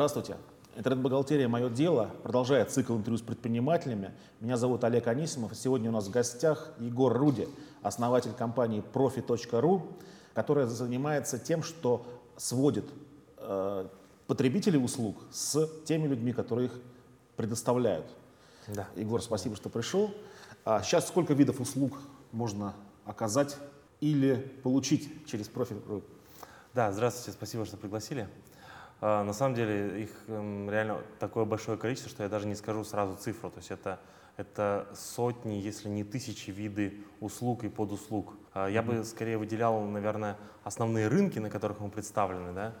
[0.00, 0.38] Здравствуйте.
[0.76, 4.14] Интернет-бухгалтерия «Мое дело» продолжает цикл интервью с предпринимателями.
[4.40, 5.54] Меня зовут Олег Анисимов.
[5.54, 7.46] Сегодня у нас в гостях Егор Руди,
[7.82, 9.82] основатель компании Profi.ru,
[10.32, 12.06] которая занимается тем, что
[12.38, 12.86] сводит
[13.36, 13.88] э,
[14.26, 16.80] потребителей услуг с теми людьми, которые их
[17.36, 18.06] предоставляют.
[18.68, 18.88] Да.
[18.96, 20.14] Егор, спасибо, что пришел.
[20.64, 21.98] А сейчас сколько видов услуг
[22.32, 22.74] можно
[23.04, 23.58] оказать
[24.00, 26.02] или получить через Profi.ru?
[26.72, 28.30] Да, здравствуйте, спасибо, что пригласили.
[29.00, 32.84] А, на самом деле их эм, реально такое большое количество, что я даже не скажу
[32.84, 33.50] сразу цифру.
[33.50, 33.98] То есть это,
[34.36, 38.34] это сотни, если не тысячи виды услуг и подуслуг.
[38.52, 42.52] А, я бы скорее выделял, наверное, основные рынки, на которых мы представлены.
[42.52, 42.74] Да?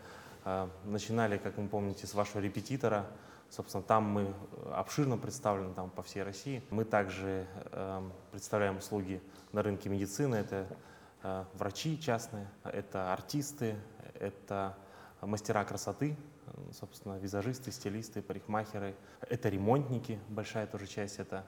[0.44, 3.06] А, начинали, как вы помните, с вашего репетитора.
[3.48, 4.32] Собственно, там мы
[4.74, 6.62] обширно представлены там, по всей России.
[6.70, 10.36] Мы также э, представляем услуги на рынке медицины.
[10.36, 10.68] Это
[11.24, 13.74] э, врачи частные, это артисты,
[14.20, 14.76] это
[15.22, 16.16] мастера красоты,
[16.72, 18.94] собственно, визажисты, стилисты, парикмахеры.
[19.20, 21.44] Это ремонтники, большая тоже часть, это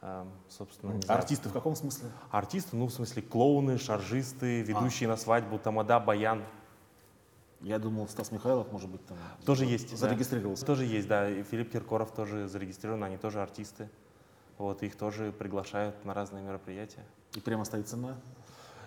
[0.00, 2.10] эм, собственно, Артисты в каком смысле?
[2.30, 5.12] Артисты, ну, в смысле, клоуны, шаржисты, ведущие а.
[5.12, 6.44] на свадьбу, тамада, баян.
[7.60, 10.64] Я думал, Стас Михайлов, может быть, там тоже есть, зарегистрировался.
[10.64, 10.66] Да.
[10.66, 11.30] Тоже есть, да.
[11.30, 13.88] И Филипп Киркоров тоже зарегистрирован, они тоже артисты.
[14.58, 17.04] Вот, их тоже приглашают на разные мероприятия.
[17.34, 18.16] И прямо стоит цена?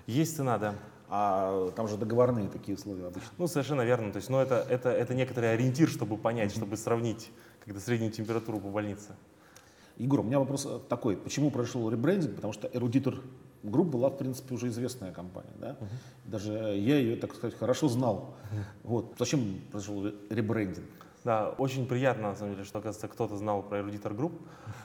[0.07, 0.75] Есть цена, да.
[1.07, 3.29] А там же договорные такие условия обычно.
[3.37, 4.11] Ну, совершенно верно.
[4.11, 6.57] То есть, ну, это, это, это некоторый ориентир, чтобы понять, mm-hmm.
[6.57, 7.31] чтобы сравнить
[7.65, 9.15] когда среднюю температуру по больнице.
[9.97, 11.17] Егор, у меня вопрос такой.
[11.17, 12.35] Почему произошел ребрендинг?
[12.35, 13.15] Потому что эрудитор
[13.63, 15.53] групп была, в принципе, уже известная компания.
[15.59, 15.71] Да?
[15.71, 15.87] Uh-huh.
[16.25, 18.35] Даже я ее, так сказать, хорошо знал.
[18.51, 18.63] Uh-huh.
[18.83, 19.15] Вот.
[19.17, 20.85] Зачем произошел ребрендинг?
[21.23, 24.33] Да, очень приятно, на самом деле, что, оказывается, кто-то знал про эрудитор групп,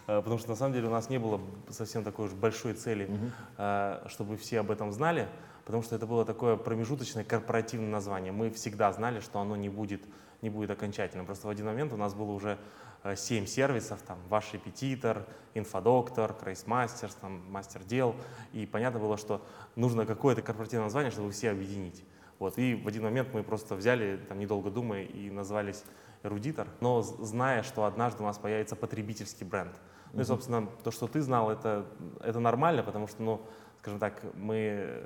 [0.07, 3.11] э, потому что, на самом деле, у нас не было совсем такой уж большой цели,
[3.59, 4.09] uh-huh.
[4.09, 5.29] чтобы все об этом знали
[5.71, 8.33] потому что это было такое промежуточное корпоративное название.
[8.33, 10.03] Мы всегда знали, что оно не будет,
[10.43, 11.27] не будет окончательным.
[11.27, 12.59] Просто в один момент у нас было уже
[13.05, 18.17] э, семь сервисов, там, ваш репетитор, инфодоктор, крейсмастер, там, мастер дел,
[18.53, 22.05] и понятно было, что нужно какое-то корпоративное название, чтобы все объединить.
[22.41, 25.85] Вот, и в один момент мы просто взяли, там, недолго думая, и назвались
[26.25, 29.77] эрудитор, но зная, что однажды у нас появится потребительский бренд.
[30.13, 31.87] Ну и, собственно, то, что ты знал, это,
[32.21, 33.41] это нормально, потому что, ну,
[33.81, 35.03] скажем так, мы,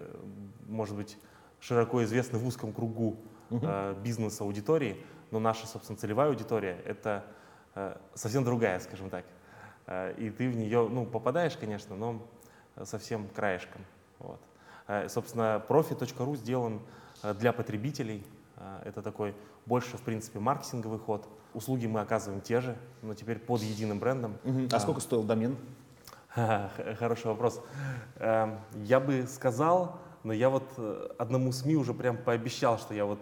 [0.66, 1.16] может быть,
[1.60, 3.16] широко известны в узком кругу
[3.50, 4.96] э, бизнес-аудитории,
[5.30, 7.24] но наша, собственно, целевая аудитория— это
[7.74, 9.24] э, совсем другая, скажем так.
[9.86, 12.20] Э, и ты в нее, ну, попадаешь, конечно, но
[12.82, 13.82] совсем краешком.
[14.18, 14.40] Вот.
[14.86, 16.80] Э, собственно, profi.ru сделан
[17.22, 18.24] э, для потребителей.
[18.56, 19.34] Э, это такой
[19.66, 21.28] больше, в принципе, маркетинговый ход.
[21.54, 24.36] Услуги мы оказываем те же, но теперь под единым брендом.
[24.44, 24.68] Угу.
[24.72, 25.56] А, а сколько стоил домен?
[26.34, 27.62] Хороший вопрос.
[28.16, 33.04] Эм, я бы сказал, но я вот э, одному СМИ уже прям пообещал, что я
[33.04, 33.20] вот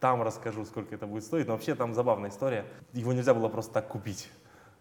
[0.00, 1.46] там расскажу, сколько это будет стоить.
[1.46, 2.64] Но вообще там забавная история.
[2.92, 4.28] Его нельзя было просто так купить.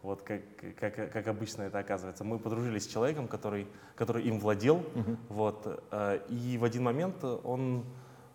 [0.02, 0.42] Вот как,
[0.80, 2.24] как, как обычно это оказывается.
[2.24, 4.78] Мы подружились с человеком, который, который им владел.
[4.78, 5.18] Uh-huh.
[5.30, 7.86] Вот, э, и в один момент он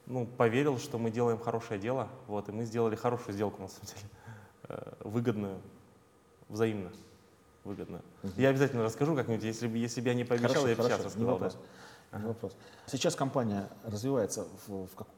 [0.06, 2.08] ну, поверил, что мы делаем хорошее дело.
[2.28, 4.10] Вот, и мы сделали хорошую сделку, на самом деле.
[4.69, 5.60] Э, выгодную,
[6.48, 6.93] взаимно
[7.66, 8.00] выгодно.
[8.22, 8.32] Угу.
[8.37, 11.27] Я обязательно расскажу как-нибудь, если, если бы я не пообещал, хорошо, я бы сейчас рассказал.
[11.27, 11.59] Не вопрос.
[12.10, 12.22] Ага.
[12.22, 12.56] Не вопрос.
[12.87, 15.09] Сейчас компания развивается в, в как,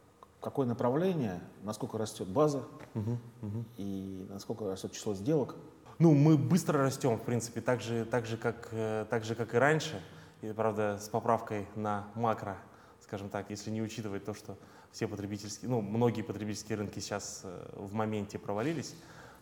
[0.41, 2.65] какое направление, насколько растет база
[2.95, 3.65] угу, угу.
[3.77, 5.55] и насколько растет число сделок?
[5.99, 9.55] Ну, мы быстро растем, в принципе, так же, так же, как, э, так же как
[9.55, 10.01] и раньше.
[10.43, 12.57] И, правда, с поправкой на макро,
[13.01, 14.57] скажем так, если не учитывать то, что
[14.93, 18.95] все потребительские, ну, многие потребительские рынки сейчас э, в моменте провалились,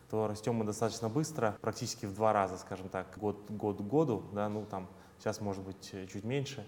[0.09, 4.23] то растем мы достаточно быстро, практически в два раза, скажем так, год, год к году,
[4.31, 4.87] да, ну там
[5.19, 6.65] сейчас может быть э, чуть меньше.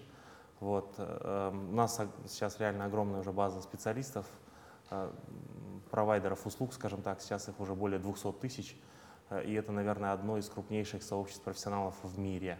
[0.60, 0.94] Вот.
[0.98, 4.26] Э, у нас сейчас реально огромная уже база специалистов,
[4.90, 5.10] э,
[5.90, 8.76] провайдеров услуг, скажем так, сейчас их уже более 200 тысяч,
[9.44, 12.58] и это, наверное, одно из крупнейших сообществ профессионалов в мире.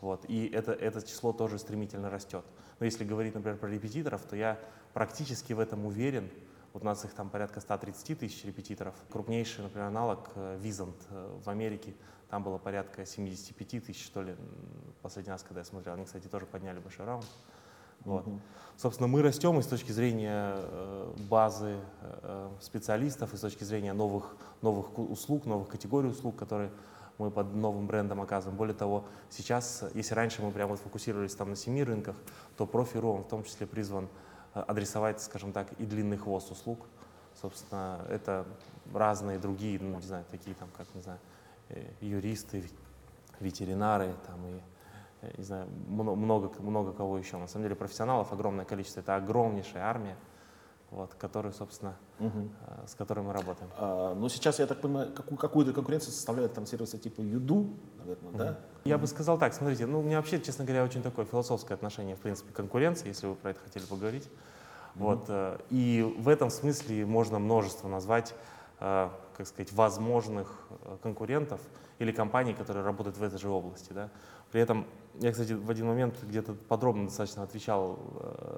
[0.00, 0.24] Вот.
[0.28, 2.44] И это, это число тоже стремительно растет.
[2.80, 4.58] Но если говорить, например, про репетиторов, то я
[4.92, 6.30] практически в этом уверен,
[6.72, 8.94] вот у нас их там порядка 130 тысяч репетиторов.
[9.10, 11.94] Крупнейший, например, аналог Визант э, э, в Америке,
[12.28, 14.36] там было порядка 75 тысяч, что ли,
[15.02, 15.94] последний раз, когда я смотрел.
[15.94, 17.26] Они, кстати, тоже подняли большой раунд.
[18.04, 18.26] Вот.
[18.26, 18.40] Угу.
[18.76, 21.76] Собственно, мы растем и с точки зрения э, базы
[22.60, 26.70] специалистов, и с точки зрения новых, новых услуг, новых категорий услуг, которые
[27.18, 28.56] мы под новым брендом оказываем.
[28.56, 32.16] Более того, сейчас, если раньше мы прямо вот фокусировались там на семи рынках,
[32.56, 34.08] то профи.ру, он в том числе призван
[34.52, 36.80] адресовать, скажем так, и длинный хвост услуг.
[37.40, 38.46] Собственно, это
[38.92, 41.18] разные другие, ну, не знаю, такие там, как, не знаю,
[41.68, 42.64] э, юристы,
[43.38, 44.60] ветеринары, там, и,
[45.22, 47.36] э, не знаю, много, много кого еще.
[47.36, 50.16] На самом деле профессионалов огромное количество, это огромнейшая армия.
[50.90, 52.50] Вот, который, собственно, угу.
[52.86, 53.70] с которым мы работаем.
[53.76, 58.30] А, ну, сейчас, я так понимаю, какую, какую-то конкуренцию составляют там сервисы типа Юду, наверное,
[58.30, 58.38] угу.
[58.38, 58.58] да?
[58.84, 62.16] Я бы сказал так, смотрите, ну, у меня вообще, честно говоря, очень такое философское отношение,
[62.16, 64.28] в принципе, к конкуренции, если вы про это хотели поговорить.
[64.96, 65.04] Угу.
[65.04, 68.34] Вот, э, и в этом смысле можно множество назвать,
[68.80, 70.68] э, как сказать, возможных
[71.02, 71.60] конкурентов
[72.00, 74.10] или компаний, которые работают в этой же области, да.
[74.50, 74.86] При этом
[75.18, 77.98] я, кстати, в один момент где-то подробно достаточно отвечал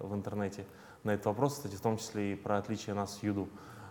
[0.02, 0.66] в интернете
[1.04, 3.48] на этот вопрос, кстати, в том числе и про отличие нас с Юду.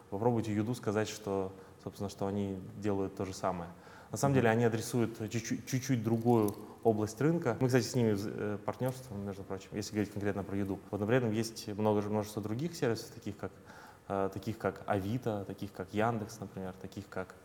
[0.09, 1.51] Попробуйте Юду сказать, что,
[1.83, 3.69] собственно, что они делают то же самое.
[4.11, 6.53] На самом деле они адресуют чуть-чуть другую
[6.83, 7.57] область рынка.
[7.59, 10.79] Мы, кстати, с ними э, партнерствуем, между прочим, если говорить конкретно про еду.
[10.89, 13.51] Вот, но при есть много, множество других сервисов, таких как,
[14.09, 17.35] э, таких как Авито, таких как Яндекс, например, таких как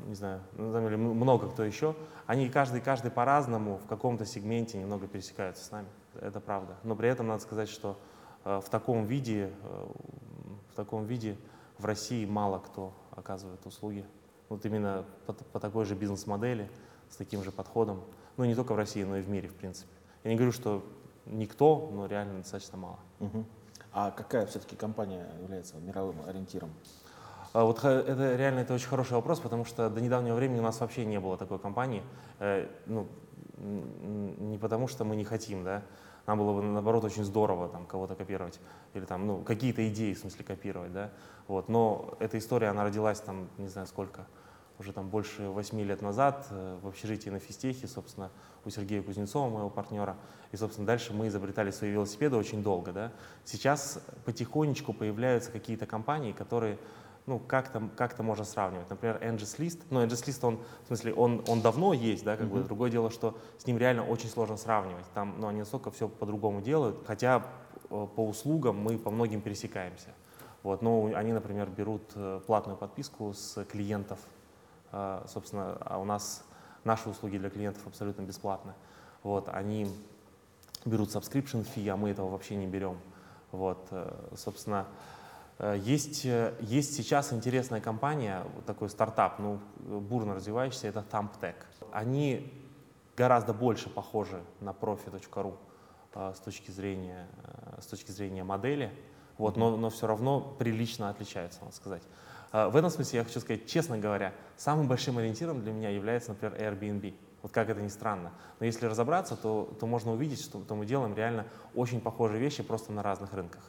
[0.00, 1.94] не знаю, ну, на самом деле много кто еще,
[2.26, 5.88] они каждый, каждый по-разному в каком-то сегменте немного пересекаются с нами,
[6.20, 6.76] это правда.
[6.84, 7.98] Но при этом надо сказать, что
[8.48, 9.86] Э, в таком виде, э,
[10.70, 11.36] в таком виде
[11.78, 14.04] в России мало кто оказывает услуги.
[14.48, 16.70] Вот именно по, по такой же бизнес-модели,
[17.10, 18.02] с таким же подходом.
[18.38, 19.92] Ну, не только в России, но и в мире, в принципе.
[20.24, 20.84] Я не говорю, что
[21.26, 22.98] никто, но реально достаточно мало.
[23.20, 23.44] Угу.
[23.92, 26.70] А какая все-таки компания является мировым ориентиром?
[27.58, 30.78] А вот это реально это очень хороший вопрос, потому что до недавнего времени у нас
[30.78, 32.04] вообще не было такой компании.
[32.38, 33.08] Э, ну,
[33.56, 35.82] не потому что мы не хотим, да,
[36.28, 38.60] нам было бы, наоборот, очень здорово там кого-то копировать
[38.94, 41.10] или там, ну, какие-то идеи, в смысле, копировать, да.
[41.48, 41.68] Вот.
[41.68, 44.28] Но эта история, она родилась там, не знаю сколько,
[44.78, 48.30] уже там больше восьми лет назад э, в общежитии на физтехе, собственно,
[48.64, 50.14] у Сергея Кузнецова, моего партнера.
[50.52, 52.92] И, собственно, дальше мы изобретали свои велосипеды очень долго.
[52.92, 53.12] Да?
[53.44, 56.78] Сейчас потихонечку появляются какие-то компании, которые
[57.28, 58.88] ну, как-то как можно сравнивать.
[58.88, 62.46] Например, Angels List, ну, Angels List, он, в смысле, он, он давно есть, да, как
[62.46, 62.62] mm-hmm.
[62.62, 66.08] бы, другое дело, что с ним реально очень сложно сравнивать, там, ну, они настолько все
[66.08, 67.44] по-другому делают, хотя
[67.90, 70.08] э, по услугам мы по многим пересекаемся.
[70.62, 74.18] Вот, но они, например, берут э, платную подписку с клиентов,
[74.92, 76.44] э, собственно, а у нас
[76.84, 78.72] наши услуги для клиентов абсолютно бесплатны.
[79.22, 79.92] Вот, они
[80.86, 82.96] берут subscription fee, а мы этого вообще не берем.
[83.50, 83.88] Вот,
[84.36, 84.86] собственно,
[85.58, 91.56] есть, э, есть сейчас интересная компания, вот такой стартап, ну, бурно развивающийся, это ThumbTech.
[91.90, 92.52] Они
[93.16, 95.56] гораздо больше похожи на profi.ru
[96.14, 97.26] э, с точки зрения,
[97.80, 98.92] с точки зрения модели,
[99.36, 102.02] вот, но, но все равно прилично отличаются, надо сказать.
[102.50, 106.54] В этом смысле я хочу сказать, честно говоря, самым большим ориентиром для меня является, например,
[106.58, 107.14] Airbnb.
[107.42, 108.32] Вот как это ни странно.
[108.58, 112.62] Но если разобраться, то, то можно увидеть, что, что мы делаем реально очень похожие вещи
[112.62, 113.62] просто на разных рынках.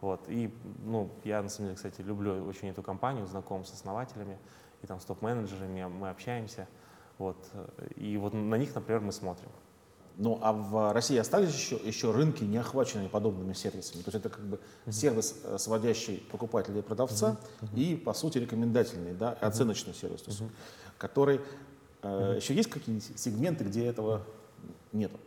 [0.00, 0.20] Вот.
[0.28, 0.52] И
[0.84, 4.38] ну, я, на самом деле, кстати, люблю очень эту компанию, знаком с основателями
[4.82, 6.66] и там с топ-менеджерами, мы общаемся.
[7.18, 7.36] Вот.
[7.96, 9.50] И вот на них, например, мы смотрим.
[10.16, 14.02] Ну, а в России остались еще, еще рынки, не охваченные подобными сервисами?
[14.02, 14.92] То есть это как бы uh-huh.
[14.92, 17.68] сервис, э, сводящий покупателя и продавца, uh-huh.
[17.74, 19.46] И, по сути, рекомендательный, да, uh-huh.
[19.46, 20.50] оценочный сервис, то есть, uh-huh.
[20.98, 21.40] который...
[22.02, 22.36] Э, uh-huh.
[22.36, 24.22] Еще есть какие-нибудь сегменты, где этого
[24.92, 25.18] нету?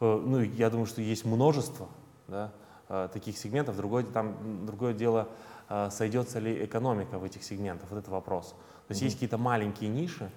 [0.00, 1.88] Э, ну, я думаю, что есть множество,
[2.28, 2.52] да,
[2.88, 3.76] таких сегментов.
[3.76, 5.28] Другое, там, другое дело,
[5.68, 8.50] э, сойдется ли экономика в этих сегментах, вот это вопрос.
[8.50, 8.56] То
[8.90, 9.04] есть mm-hmm.
[9.04, 10.30] есть какие-то маленькие ниши,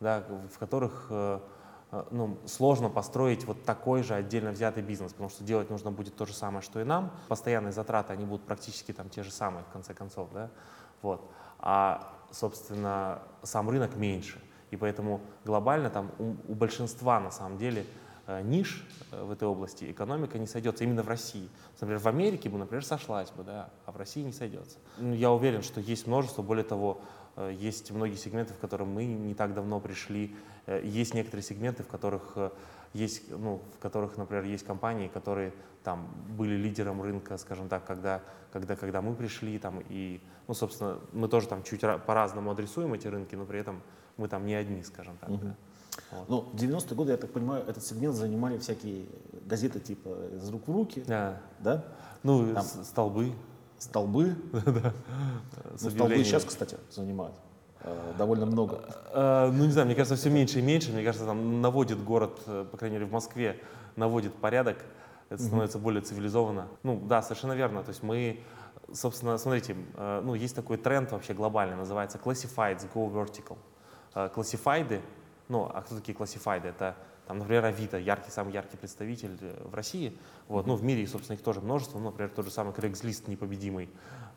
[0.00, 1.38] да, в которых э,
[2.10, 6.26] ну, сложно построить вот такой же отдельно взятый бизнес, потому что делать нужно будет то
[6.26, 7.12] же самое, что и нам.
[7.28, 10.50] Постоянные затраты, они будут практически там те же самые, в конце концов, да,
[11.02, 11.30] вот.
[11.58, 17.84] А, собственно, сам рынок меньше, и поэтому глобально там у, у большинства, на самом деле,
[17.84, 18.01] Э,
[18.42, 21.48] ниш э, в этой области экономика не сойдется именно в России.
[21.80, 24.78] Например, в Америке бы, например, сошлась бы, да, а в России не сойдется.
[24.98, 27.00] Ну, я уверен, что есть множество, более того,
[27.36, 30.34] э, есть многие сегменты, в которые мы не так давно пришли,
[30.68, 32.36] есть некоторые сегменты, в которых
[32.94, 35.52] есть, ну, в которых, например, есть компании, которые
[35.82, 41.00] там были лидером рынка, скажем так, когда, когда, когда мы пришли, там, и, ну, собственно,
[41.12, 43.82] мы тоже там чуть по-разному адресуем эти рынки, но при этом
[44.16, 45.30] мы там не одни, скажем так.
[45.30, 45.42] Uh-huh.
[45.42, 45.56] Да.
[46.10, 46.28] Вот.
[46.28, 49.06] Ну, в 90-е годы, я так понимаю, этот сегмент занимали всякие
[49.44, 51.04] газеты типа «Из рук в руки».
[51.06, 51.40] Да.
[51.58, 51.84] Да?
[52.22, 53.32] Ну, Там, столбы.
[53.78, 54.36] Столбы.
[54.52, 54.92] Да.
[55.80, 57.34] Ну, столбы сейчас, кстати, занимают
[57.80, 58.84] э, довольно много.
[59.12, 60.92] Э, ну, не знаю, мне кажется, все меньше и меньше.
[60.92, 63.60] Мне кажется, там наводит город, э, по крайней мере, в Москве,
[63.96, 64.78] наводит порядок.
[65.28, 66.68] Это становится более цивилизованно.
[66.82, 67.82] Ну, да, совершенно верно.
[67.82, 68.42] То есть мы,
[68.92, 73.56] собственно, смотрите, ну, есть такой тренд вообще глобальный, называется classifieds go vertical.
[74.34, 75.00] Классифайды
[75.48, 76.68] ну, а кто такие классифайды?
[76.68, 76.96] Это,
[77.26, 80.16] там, например, Авито, яркий, самый яркий представитель э, в России.
[80.48, 81.98] Вот, ну, в мире, собственно, их тоже множество.
[81.98, 83.88] Ну, например, тот же самый Craigslist непобедимый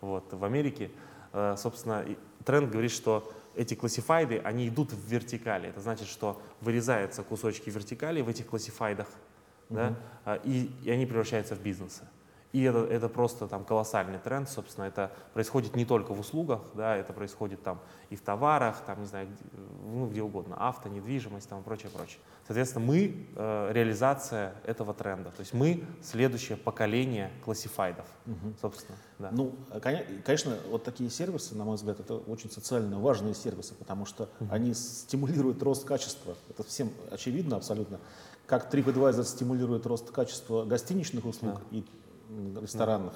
[0.01, 0.91] вот, в Америке.
[1.33, 2.05] Э, собственно,
[2.43, 5.69] тренд говорит, что эти классифайды, они идут в вертикали.
[5.69, 9.07] Это значит, что вырезаются кусочки вертикали в этих классифайдах,
[9.69, 9.95] uh-huh.
[10.25, 12.03] да, и, и они превращаются в бизнесы.
[12.53, 16.95] И это, это просто там колоссальный тренд, собственно, это происходит не только в услугах, да,
[16.95, 21.49] это происходит там и в товарах, там, не знаю, где, ну, где угодно, авто, недвижимость,
[21.49, 22.19] там, прочее, прочее.
[22.47, 28.53] Соответственно, мы э, реализация этого тренда, то есть мы следующее поколение классифайдов, угу.
[28.61, 28.97] собственно.
[29.19, 29.31] Да.
[29.31, 34.29] Ну, конечно, вот такие сервисы, на мой взгляд, это очень социально важные сервисы, потому что
[34.39, 34.49] угу.
[34.51, 36.35] они стимулируют рост качества.
[36.49, 37.99] Это всем очевидно абсолютно.
[38.45, 41.77] Как TripAdvisor стимулирует рост качества гостиничных услуг да.
[41.77, 41.85] и
[42.61, 43.13] ресторанных,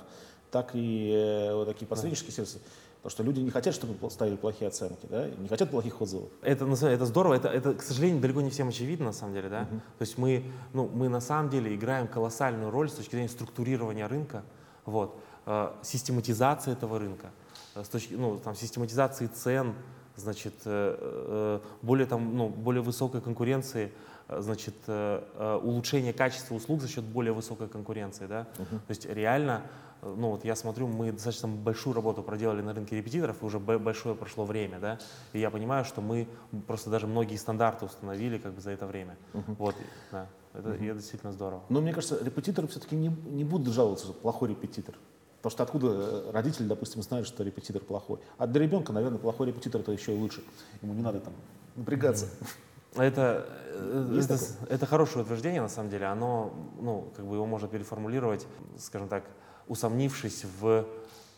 [0.52, 2.60] так и э, вот такие посреднические сервисы.
[3.02, 6.30] Потому что люди не хотят, чтобы ставили плохие оценки, да, не хотят плохих отзывов.
[6.42, 9.62] Это, это здорово, это, это, к сожалению, далеко не всем очевидно, на самом деле, да.
[9.62, 9.80] Uh-huh.
[9.98, 14.06] То есть мы, ну, мы на самом деле играем колоссальную роль с точки зрения структурирования
[14.06, 14.44] рынка,
[14.84, 17.32] вот, э, систематизации этого рынка,
[17.76, 19.76] э, с точки, ну, там, систематизации цен,
[20.18, 23.94] значит, э, э, более, там, ну, более высокой конкуренции,
[24.30, 28.28] значит, э, э, улучшение качества услуг за счет более высокой конкуренции.
[28.28, 28.48] Да?
[28.58, 28.78] Uh-huh.
[28.80, 29.64] То есть реально,
[30.02, 34.16] ну вот я смотрю, мы достаточно большую работу проделали на рынке репетиторов, и уже большое
[34.16, 35.00] прошло время, да,
[35.34, 36.28] и я понимаю, что мы
[36.68, 39.18] просто даже многие стандарты установили как бы за это время.
[39.34, 39.56] Uh-huh.
[39.58, 39.76] Вот,
[40.12, 40.86] да, это, uh-huh.
[40.86, 41.64] это действительно здорово.
[41.70, 44.96] Но мне кажется, репетиторы все-таки не, не будут жаловаться, что плохой репетитор.
[45.38, 48.20] Потому что откуда родители, допустим, знают, что репетитор плохой?
[48.38, 50.44] А для ребенка, наверное, плохой репетитор это еще и лучше.
[50.82, 51.34] Ему не надо там
[51.78, 52.26] напрягаться.
[52.26, 52.69] Mm-hmm.
[52.96, 54.38] Это, э, это,
[54.70, 56.06] это хорошее утверждение, на самом деле.
[56.08, 59.24] Оно, ну, как бы его можно переформулировать, скажем так,
[59.68, 60.86] усомнившись в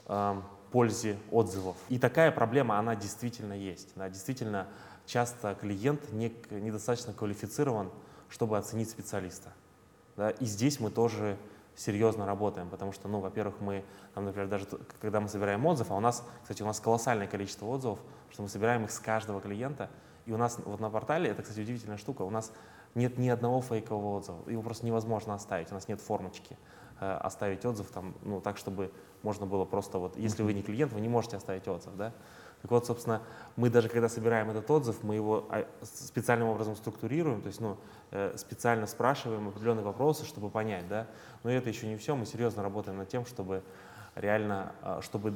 [0.08, 0.42] э,
[0.72, 1.76] пользе отзывов.
[1.90, 3.90] И такая проблема, она действительно есть.
[3.96, 4.68] Да, действительно,
[5.06, 7.92] часто клиент не, недостаточно квалифицирован,
[8.30, 9.50] чтобы оценить специалиста.
[10.16, 11.38] Да, и здесь мы тоже
[11.76, 14.66] серьезно работаем, потому что, ну, во-первых, мы, там, например, даже
[15.02, 18.50] когда мы собираем отзыв, а у нас, кстати, у нас колоссальное количество отзывов, что мы
[18.50, 19.90] собираем их с каждого клиента,
[20.26, 22.52] и у нас вот на портале, это, кстати, удивительная штука, у нас
[22.96, 24.50] нет ни одного фейкового отзыва.
[24.50, 25.72] Его просто невозможно оставить.
[25.72, 26.58] У нас нет формочки
[27.00, 28.92] э, оставить отзыв там, ну, так, чтобы
[29.24, 32.14] можно было просто вот, если вы не клиент, вы не можете оставить отзыв, да?
[32.62, 33.24] Так вот, собственно,
[33.56, 37.78] мы даже когда собираем этот отзыв, мы его а, специальным образом структурируем, то есть, ну,
[38.12, 41.08] э, специально спрашиваем определенные вопросы, чтобы понять, да?
[41.44, 43.64] Но это еще не все, мы серьезно работаем над тем, чтобы
[44.16, 45.34] реально, а, чтобы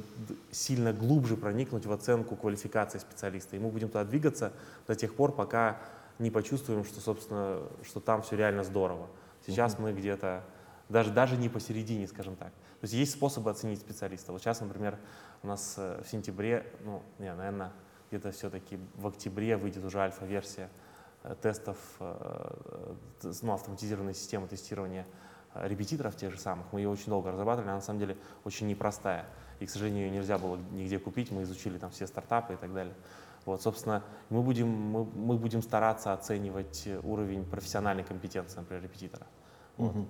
[0.50, 3.56] сильно глубже проникнуть в оценку квалификации специалиста.
[3.56, 4.52] И мы будем туда двигаться
[4.86, 5.78] до тех пор, пока
[6.18, 9.08] не почувствуем, что, собственно, что там все реально здорово.
[9.46, 9.82] Сейчас uh-huh.
[9.82, 10.42] мы где-то,
[10.88, 12.48] даже, даже не посередине, скажем так.
[12.80, 14.32] То есть есть способы оценить специалиста.
[14.32, 14.98] Вот сейчас, например,
[15.42, 17.72] у нас э, в сентябре, ну, не, наверное,
[18.10, 20.68] где-то все-таки в октябре выйдет уже альфа-версия
[21.22, 22.94] э, тестов, э,
[23.42, 25.06] ну, автоматизированной системы тестирования
[25.62, 26.66] репетиторов тех же самых.
[26.72, 29.26] Мы ее очень долго разрабатывали, она на самом деле очень непростая.
[29.60, 32.72] И, к сожалению, ее нельзя было нигде купить, мы изучили там все стартапы и так
[32.72, 32.94] далее.
[33.44, 39.26] Вот, собственно, мы будем, мы, мы будем стараться оценивать уровень профессиональной компетенции, например, репетитора.
[39.76, 39.94] Вот.
[39.94, 40.06] Угу.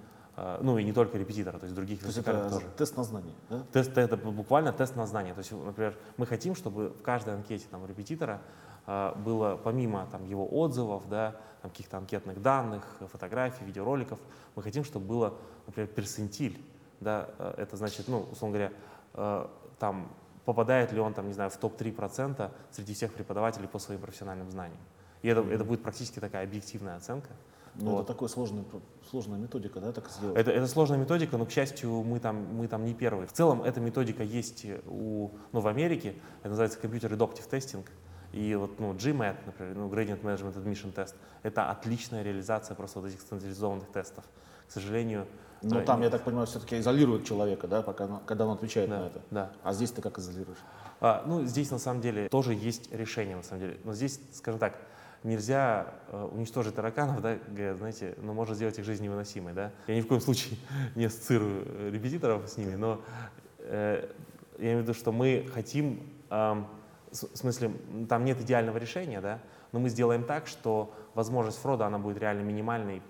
[0.61, 2.67] Ну и не только репетитора, то есть других то есть это тоже.
[2.77, 3.63] тест на знание, да?
[3.73, 5.33] Тест, это буквально тест на знание.
[5.33, 8.43] То есть, например, мы хотим, чтобы в каждой анкете там, репетитора
[8.87, 11.35] было помимо там, его отзывов, да,
[11.69, 14.19] каких-то анкетных данных, фотографий, видеороликов,
[14.55, 15.35] мы хотим, чтобы было,
[15.67, 16.61] например, персентиль.
[17.01, 18.73] Да, э, это значит, ну, условно говоря,
[19.15, 19.47] э,
[19.79, 20.09] там,
[20.45, 24.81] попадает ли он, там, не знаю, в топ-3% среди всех преподавателей по своим профессиональным знаниям.
[25.23, 27.31] И это, это будет практически такая объективная оценка.
[27.75, 28.05] Ну, вот.
[28.05, 28.65] это такая сложная,
[29.11, 30.39] сложная методика, да, так сделать?
[30.39, 33.27] Это, это сложная методика, но, к счастью, мы там, мы там не первые.
[33.27, 37.87] В целом, эта методика есть у, ну, в Америке, это называется Computer Adoptive Testing.
[38.37, 43.09] И вот ну, GMAT, например, ну, Gradient Management Admission Test, это отличная реализация просто вот
[43.09, 44.25] этих стандартизованных тестов.
[44.69, 45.27] К сожалению...
[45.63, 49.07] Ну, там, я так понимаю, все-таки изолируют человека, да, пока, когда он отвечает да, на
[49.07, 49.23] это.
[49.31, 49.53] Да.
[49.63, 50.59] А здесь ты как изолируешь?
[51.01, 53.79] А, ну, здесь, на самом деле, тоже есть решение, на самом деле.
[53.85, 54.77] Но здесь, скажем так,
[55.25, 57.39] нельзя э, уничтожить тараканов, да,
[57.75, 59.73] знаете, но можно сделать их жизнь невыносимой, да.
[59.87, 60.59] Я ни в коем случае
[60.95, 63.01] не ассоциирую э, репетиторов с ними, но
[63.61, 64.07] э,
[64.59, 66.63] я имею в виду, что мы хотим э,
[67.23, 67.73] в смысле,
[68.09, 69.41] там нет идеального решения, да,
[69.73, 73.03] но мы сделаем так, что возможность фрода, она будет реально минимальной,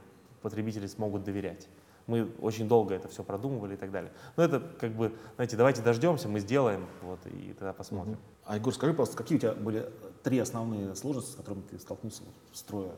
[0.42, 1.68] потребители смогут доверять.
[2.06, 4.12] Мы очень долго это все продумывали и так далее.
[4.36, 8.14] Но это как бы, знаете, давайте дождемся, мы сделаем, вот, и тогда посмотрим.
[8.14, 8.20] Угу.
[8.44, 9.90] А, Егор, скажи, просто, какие у тебя были
[10.22, 12.22] три основные сложности, с которыми ты столкнулся,
[12.52, 12.92] строя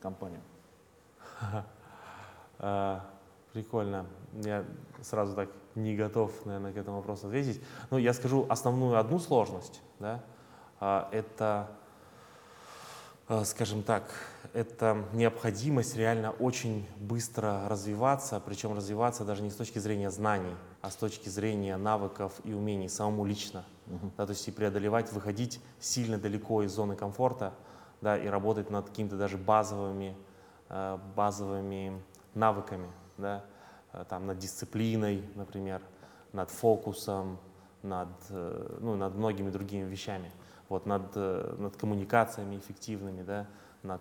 [0.00, 0.40] компанию?
[2.62, 3.06] А,
[3.54, 4.04] прикольно.
[4.34, 4.66] Я
[5.00, 7.62] сразу так не готов, наверное, к этому вопросу ответить.
[7.90, 10.22] Ну, я скажу основную одну сложность, да,
[10.80, 11.68] это,
[13.28, 14.04] а, скажем так,
[14.54, 20.90] это необходимость реально очень быстро развиваться, причем развиваться даже не с точки зрения знаний, а
[20.90, 23.64] с точки зрения навыков и умений самому лично.
[23.86, 24.10] Uh-huh.
[24.16, 27.52] Да, то есть и преодолевать, выходить сильно далеко из зоны комфорта
[28.00, 30.16] да, и работать над какими-то даже базовыми,
[30.68, 32.02] а, базовыми
[32.34, 32.90] навыками.
[33.18, 33.44] Да.
[34.08, 35.82] там, над дисциплиной, например,
[36.32, 37.38] над фокусом,
[37.82, 40.30] над, э, ну, над многими другими вещами,
[40.70, 43.46] вот, над, э, над коммуникациями эффективными, да,
[43.82, 44.00] над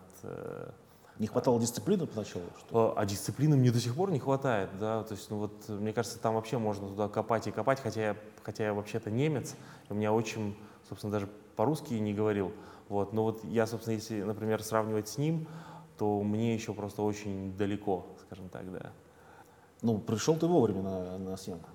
[1.20, 2.46] не хватало дисциплины поначалу?
[2.60, 2.94] Что?
[2.96, 5.92] А, а дисциплины мне до сих пор не хватает, да, то есть, ну вот, мне
[5.92, 9.56] кажется, там вообще можно туда копать и копать, хотя я, хотя я вообще-то немец,
[9.90, 10.58] у меня очень,
[10.88, 12.54] собственно, даже по-русски не говорил,
[12.88, 15.46] вот, но вот я, собственно, если, например, сравнивать с ним,
[15.98, 18.94] то мне еще просто очень далеко, скажем так, да.
[19.82, 21.70] Ну, пришел ты вовремя на, на съемку.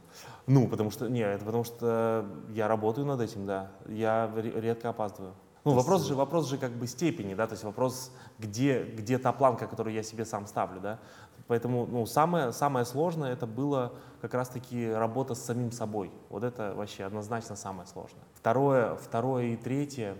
[0.46, 5.34] Ну, потому что, не, это потому что я работаю над этим, да, я редко опаздываю.
[5.64, 9.32] Ну, вопрос же, вопрос же как бы степени, да, то есть вопрос, где, где та
[9.32, 10.98] планка, которую я себе сам ставлю, да.
[11.46, 16.10] Поэтому, ну, самое, самое сложное это было как раз-таки работа с самим собой.
[16.28, 18.24] Вот это вообще однозначно самое сложное.
[18.34, 20.16] Второе, второе и третье,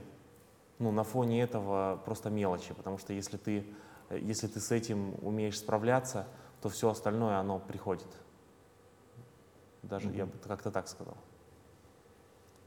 [0.78, 3.66] ну, на фоне этого просто мелочи, потому что если ты,
[4.10, 6.26] если ты с этим умеешь справляться,
[6.64, 8.06] то все остальное, оно приходит.
[9.82, 10.16] Даже mm-hmm.
[10.16, 11.18] я бы как-то так сказал.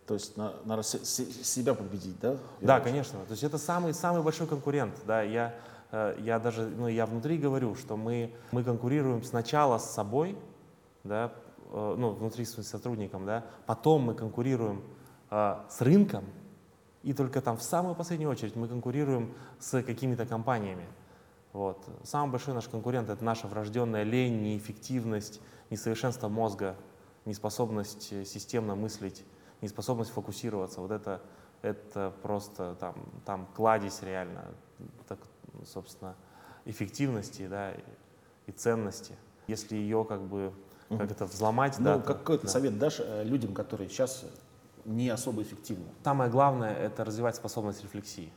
[0.05, 2.37] То есть на, надо себя победить, да?
[2.61, 3.17] Да, конечно.
[3.25, 4.93] То есть это самый, самый большой конкурент.
[5.07, 5.23] Да?
[5.23, 5.55] Я,
[5.89, 10.37] э, я даже, ну, я внутри говорю, что мы, мы конкурируем сначала с собой,
[11.03, 11.33] да,
[11.71, 14.83] э, ну, внутри с сотрудником, да, потом мы конкурируем
[15.31, 16.23] э, с рынком,
[17.01, 20.85] и только там в самую последнюю очередь мы конкурируем с какими-то компаниями.
[21.53, 21.83] Вот.
[22.03, 26.75] Самый большой наш конкурент— это наша врожденная лень, неэффективность, несовершенство мозга,
[27.25, 29.23] неспособность системно мыслить
[29.61, 31.21] неспособность фокусироваться, вот это,
[31.61, 34.45] это просто там, там кладезь реально,
[35.07, 35.19] так,
[35.65, 36.15] собственно,
[36.65, 37.79] эффективности да, и,
[38.47, 39.15] и ценности.
[39.47, 40.53] Если ее как бы
[40.89, 41.99] как это взломать, ну, да.
[41.99, 42.49] какой то да.
[42.49, 44.23] совет дашь э, людям, которые сейчас
[44.85, 45.85] не особо эффективны?
[46.03, 48.31] Самое главное— это развивать способность рефлексии.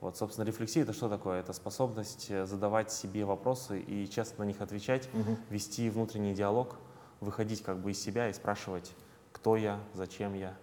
[0.00, 1.40] Вот, собственно, рефлексия— это что такое?
[1.40, 5.36] Это способность э, задавать себе вопросы и честно на них отвечать, угу.
[5.50, 6.76] вести внутренний диалог,
[7.20, 8.92] выходить как бы из себя и спрашивать,
[9.32, 10.56] кто я, зачем я,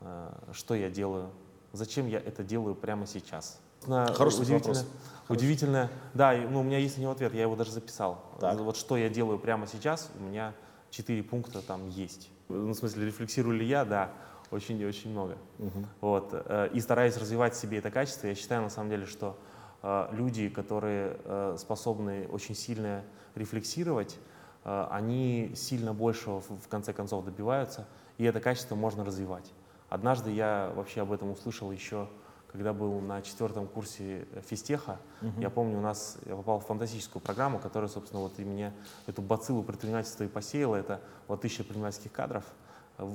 [0.00, 1.30] э, что я делаю,
[1.72, 3.60] зачем я это делаю прямо сейчас.
[3.86, 4.86] Хороший удивительно, вопрос.
[5.28, 8.22] Удивительно, да, ну, у меня есть на него ответ, я его даже записал.
[8.40, 8.58] Так.
[8.58, 10.54] Вот что я делаю прямо сейчас, у меня
[10.90, 12.30] четыре пункта там есть.
[12.48, 14.10] Ну, в смысле, рефлексирую ли я, да,
[14.50, 15.36] очень-очень много.
[15.58, 15.86] Угу.
[16.00, 16.30] Вот.
[16.32, 18.26] Э, и стараюсь развивать в себе это качество.
[18.26, 19.38] Я считаю, на самом деле, что
[19.82, 21.16] э, люди, которые
[21.56, 24.18] способны очень сильно рефлексировать,
[24.62, 27.86] они сильно большего в конце концов добиваются,
[28.18, 29.52] и это качество можно развивать.
[29.88, 32.08] Однажды я вообще об этом услышал еще,
[32.52, 34.98] когда был на четвертом курсе физтеха.
[35.22, 35.40] Угу.
[35.40, 38.74] Я помню, у нас я попал в фантастическую программу, которая, собственно, вот и мне
[39.06, 40.76] эту бациллу предпринимательства и посеяла.
[40.76, 42.44] Это вот тысяча предпринимательских кадров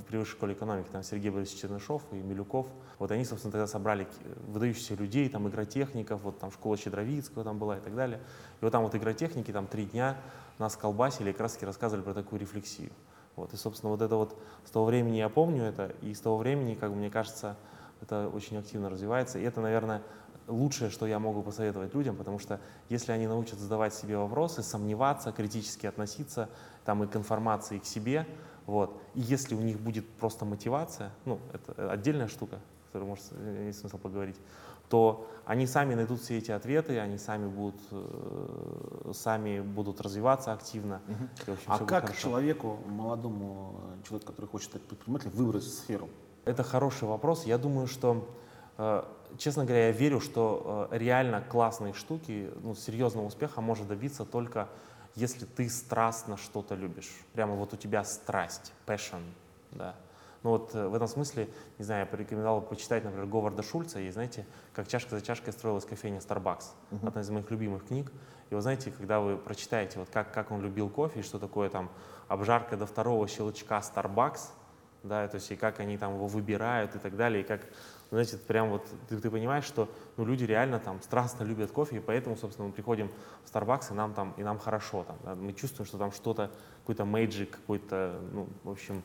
[0.08, 2.67] при высшей школе экономики, там Сергей Борисович Чернышов и Милюков.
[3.00, 4.08] Вот они, собственно, тогда собрали
[4.48, 8.19] выдающихся людей, там игротехников, вот там школа Щедровицкого там была и так далее.
[8.62, 10.17] И вот там вот игротехники, там три дня
[10.58, 12.91] нас колбасили и как раз рассказывали про такую рефлексию.
[13.36, 16.38] Вот, и, собственно, вот это вот с того времени я помню это, и с того
[16.38, 17.58] времени, как мне кажется,
[18.02, 19.39] это очень активно развивается.
[19.39, 20.02] И это, наверное,
[20.48, 25.32] лучшее, что я могу посоветовать людям, потому что если они научатся задавать себе вопросы, сомневаться,
[25.32, 26.50] критически относиться
[26.86, 28.28] там, и к информации, и к себе,
[28.65, 33.25] вот, и если у них будет просто мотивация, ну, это отдельная штука, которую, может,
[33.65, 34.38] есть смысл поговорить,
[34.89, 41.01] то они сами найдут все эти ответы, они сами будут, э, сами будут развиваться активно.
[41.08, 41.23] Угу.
[41.47, 46.10] И, общем, а как человеку, молодому человеку, который хочет стать предпринимателем, выбрать сферу?
[46.45, 47.45] Это хороший вопрос.
[47.45, 48.28] Я думаю, что,
[48.78, 49.04] э,
[49.38, 54.69] честно говоря, я верю, что э, реально классные штуки, ну, серьезного успеха может добиться только
[55.15, 57.12] если ты страстно что-то любишь.
[57.34, 59.23] Прямо вот у тебя страсть, passion,
[59.71, 59.95] да.
[60.43, 61.49] Ну вот э, в этом смысле,
[61.80, 65.86] не знаю, я порекомендовал почитать, например, Говарда Шульца, и знаете, как чашка за чашкой строилась
[65.86, 66.65] кофейня Starbucks.
[66.91, 67.08] Uh-huh.
[67.08, 68.12] Одна из моих любимых книг.
[68.51, 71.69] И вы знаете, когда вы прочитаете, вот как, как он любил кофе, и что такое
[71.69, 71.89] там
[72.28, 74.41] обжарка до второго щелчка Starbucks,
[75.01, 77.62] да, то есть и как они там его выбирают и так далее, и как,
[78.12, 82.00] знаете, прям вот ты, ты понимаешь, что ну, люди реально там страстно любят кофе, и
[82.00, 83.10] поэтому, собственно, мы приходим
[83.44, 86.52] в Starbucks, и нам там, и нам хорошо там, да, мы чувствуем, что там что-то,
[86.82, 89.04] какой-то magic, какой-то, ну, в общем,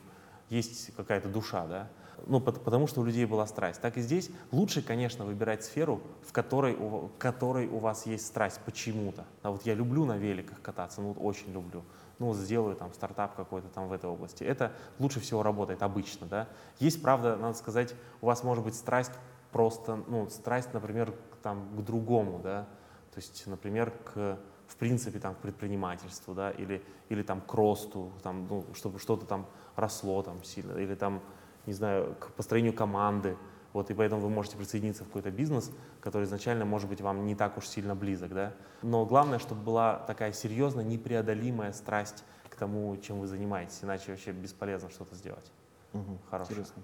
[0.49, 1.89] есть какая-то душа, да,
[2.27, 3.81] ну, потому что у людей была страсть.
[3.81, 8.59] Так и здесь лучше, конечно, выбирать сферу, в которой, в которой у вас есть страсть
[8.65, 9.25] почему-то.
[9.43, 11.83] Да, вот я люблю на великах кататься, ну, вот очень люблю.
[12.21, 14.43] Ну, сделаю там стартап какой-то там в этой области.
[14.43, 16.47] Это лучше всего работает обычно, да.
[16.77, 19.11] Есть, правда, надо сказать, у вас может быть страсть
[19.51, 22.67] просто, ну, страсть, например, там, к другому, да,
[23.11, 28.11] то есть, например, к в принципе, там, к предпринимательству, да, или, или там к росту,
[28.21, 31.21] там, ну, чтобы что-то там росло там сильно, или там,
[31.65, 33.35] не знаю, к построению команды,
[33.73, 37.35] вот, и поэтому вы можете присоединиться в какой-то бизнес, который изначально, может быть, вам не
[37.35, 38.53] так уж сильно близок, да.
[38.81, 44.31] Но главное, чтобы была такая серьезная, непреодолимая страсть к тому, чем вы занимаетесь, иначе вообще
[44.31, 45.51] бесполезно что-то сделать.
[45.93, 46.17] Угу.
[46.29, 46.51] Хорошо.
[46.51, 46.83] Интересно.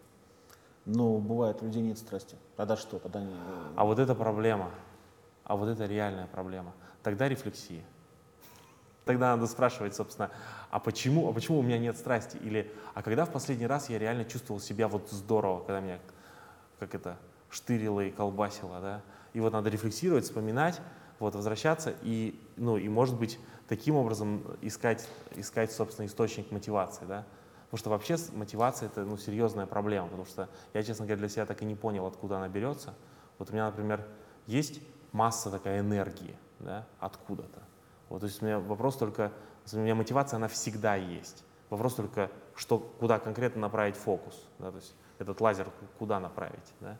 [0.85, 2.37] Но бывает, у людей нет страсти.
[2.55, 2.99] Тогда что?
[2.99, 3.33] Тогда не...
[3.75, 4.71] А вот это проблема.
[5.43, 6.73] А вот это реальная проблема.
[7.03, 7.83] Тогда рефлексия.
[9.03, 10.31] Тогда надо спрашивать, собственно,
[10.69, 12.37] а почему, а почему у меня нет страсти?
[12.37, 15.99] Или, а когда в последний раз я реально чувствовал себя вот здорово, когда меня,
[16.79, 17.17] как это,
[17.49, 19.01] штырило и колбасило, да?
[19.33, 20.81] И вот надо рефлексировать, вспоминать,
[21.19, 27.25] вот, возвращаться и, ну, и, может быть, таким образом искать, искать, собственно, источник мотивации, да?
[27.65, 31.45] Потому что вообще мотивация— это, ну, серьезная проблема, потому что я, честно говоря, для себя
[31.45, 32.93] так и не понял, откуда она берется.
[33.37, 34.05] Вот у меня, например,
[34.45, 37.61] есть масса такая энергии, да, откуда-то.
[38.09, 39.33] Вот, то есть у меня вопрос только,
[39.73, 41.43] у меня мотивация, она всегда есть.
[41.69, 46.97] Вопрос только, что, куда конкретно направить фокус, да, то есть этот лазер куда направить, да.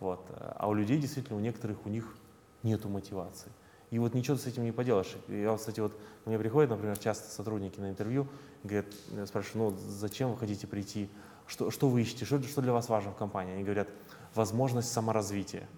[0.00, 0.20] Вот.
[0.30, 2.16] А у людей действительно, у некоторых, у них
[2.62, 3.50] нету мотивации.
[3.90, 5.16] И вот ничего с этим не поделаешь.
[5.28, 8.26] Я, кстати, вот ко мне приходят, например, часто сотрудники на интервью,
[8.64, 11.08] говорят, я спрашиваю, ну зачем вы хотите прийти,
[11.46, 13.54] что, что вы ищете, что, что для вас важно в компании?
[13.54, 13.88] Они говорят,
[14.34, 15.68] возможность саморазвития.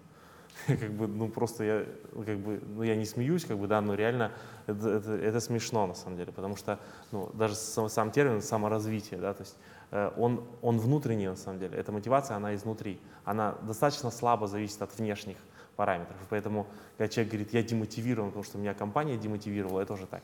[0.67, 1.85] как бы, ну просто я,
[2.25, 4.31] как бы, ну я не смеюсь, как бы, да, но реально
[4.67, 6.79] это, это, это смешно на самом деле, потому что,
[7.11, 11.59] ну, даже сам, сам термин саморазвитие, да, то есть э, он, он внутренний на самом
[11.59, 15.37] деле, эта мотивация, она изнутри, она достаточно слабо зависит от внешних
[15.75, 20.23] параметров, поэтому, когда человек говорит, я демотивирован, потому что меня компания демотивировала, это тоже так,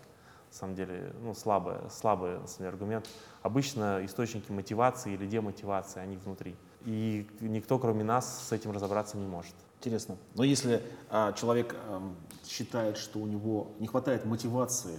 [0.56, 3.10] на самом деле, ну, слабый, слабый на самом деле, аргумент.
[3.41, 6.56] Обычно источники мотивации или демотивации, они внутри.
[6.86, 9.54] И никто, кроме нас, с этим разобраться не может.
[9.80, 10.17] Интересно.
[10.36, 12.01] Но если а, человек а,
[12.47, 14.97] считает, что у него не хватает мотивации,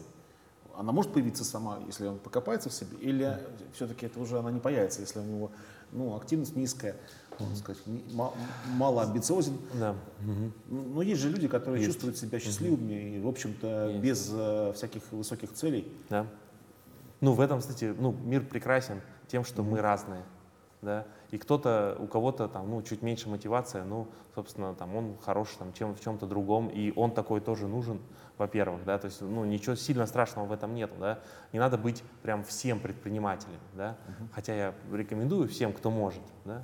[0.78, 3.72] она может появиться сама, если он покопается в себе, или mm.
[3.74, 5.50] все-таки это уже она не появится, если у него
[5.92, 6.96] ну, активность низкая,
[7.38, 7.56] mm-hmm.
[7.56, 7.82] сказать,
[8.76, 9.58] мало амбициозен.
[9.74, 9.94] Да.
[10.20, 10.92] Mm-hmm.
[10.94, 11.92] Но есть же люди, которые есть.
[11.94, 13.16] чувствуют себя счастливыми mm-hmm.
[13.16, 14.02] и, в общем-то, есть.
[14.02, 15.90] без uh, всяких высоких целей.
[16.10, 16.26] Да.
[17.20, 19.70] Ну, в этом, кстати, ну, мир прекрасен тем, что mm-hmm.
[19.70, 20.22] мы разные
[20.86, 25.50] да, и кто-то, у кого-то там, ну, чуть меньше мотивация, ну, собственно, там, он хорош
[25.58, 28.00] там, чем, в чем-то другом, и он такой тоже нужен,
[28.38, 31.18] во-первых, да, то есть, ну, ничего сильно страшного в этом нету, да,
[31.52, 34.28] не надо быть прям всем предпринимателем, да, uh-huh.
[34.32, 36.62] хотя я рекомендую всем, кто может, да,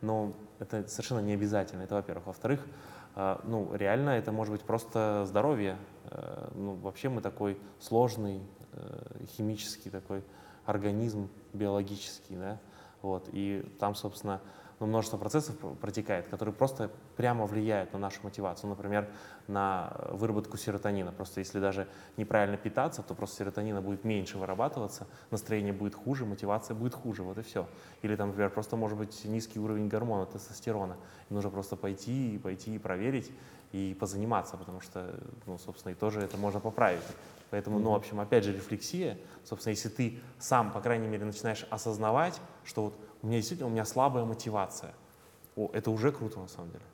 [0.00, 2.26] но это совершенно не обязательно, это во-первых.
[2.26, 2.66] Во-вторых,
[3.14, 5.76] э, ну, реально это может быть просто здоровье,
[6.10, 10.24] э, ну, вообще мы такой сложный э, химический такой
[10.64, 12.58] организм биологический, да,
[13.02, 14.40] вот, и там, собственно,
[14.80, 18.70] ну, множество процессов протекает, которые просто прямо влияют на нашу мотивацию.
[18.70, 19.10] Например,
[19.46, 21.12] на выработку серотонина.
[21.12, 21.86] Просто если даже
[22.16, 27.36] неправильно питаться, то просто серотонина будет меньше вырабатываться, настроение будет хуже, мотивация будет хуже, вот
[27.36, 27.68] и все.
[28.00, 30.96] Или там, например, просто может быть низкий уровень гормона тестостерона.
[31.28, 33.30] И нужно просто пойти и пойти и проверить
[33.72, 37.02] и позаниматься, потому что, ну, собственно, и тоже это можно поправить.
[37.50, 39.18] Поэтому, ну, в общем, опять же, рефлексия.
[39.44, 43.72] Собственно, если ты сам, по крайней мере, начинаешь осознавать, что вот у меня действительно у
[43.72, 44.94] меня слабая мотивация,
[45.56, 46.84] о, это уже круто на самом деле.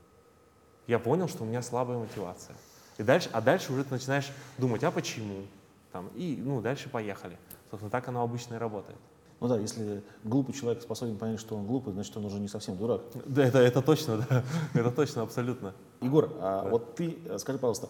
[0.87, 2.57] Я понял, что у меня слабая мотивация.
[2.99, 5.45] И дальше, а дальше уже ты начинаешь думать, а почему?
[5.93, 7.39] Там, и, ну, дальше поехали.
[7.71, 8.99] Собственно, так оно обычно и работает.
[9.41, 12.77] Ну да, если глупый человек способен понять, что он глупый, значит, он уже не совсем
[12.77, 13.03] дурак.
[13.27, 14.43] Да, это, это точно, да.
[14.75, 15.75] Это точно, абсолютно.
[16.01, 16.71] Егор, а да.
[16.71, 17.89] вот ты, э, скажи, пожалуйста,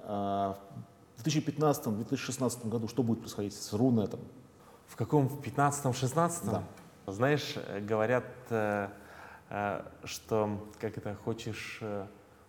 [0.00, 0.58] а,
[1.16, 4.20] в 2015-2016 году что будет происходить с Рунетом?
[4.88, 5.28] В каком?
[5.28, 6.50] В 15-16?
[6.50, 6.64] Да.
[7.06, 8.88] Знаешь, говорят, э,
[9.50, 12.06] э, что как это хочешь э,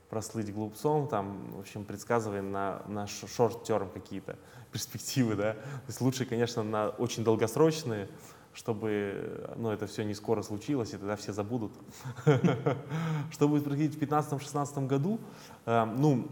[0.10, 4.38] прослыть глупцом, там, в общем, предсказывай на, на шорт-терм какие-то
[4.72, 5.54] перспективы, да.
[5.54, 8.08] То есть лучше, конечно, на очень долгосрочные,
[8.54, 11.72] чтобы ну, это все не скоро случилось, и тогда все забудут.
[13.32, 15.20] Что будет происходить в 2015-2016 году?
[15.66, 16.28] Ну,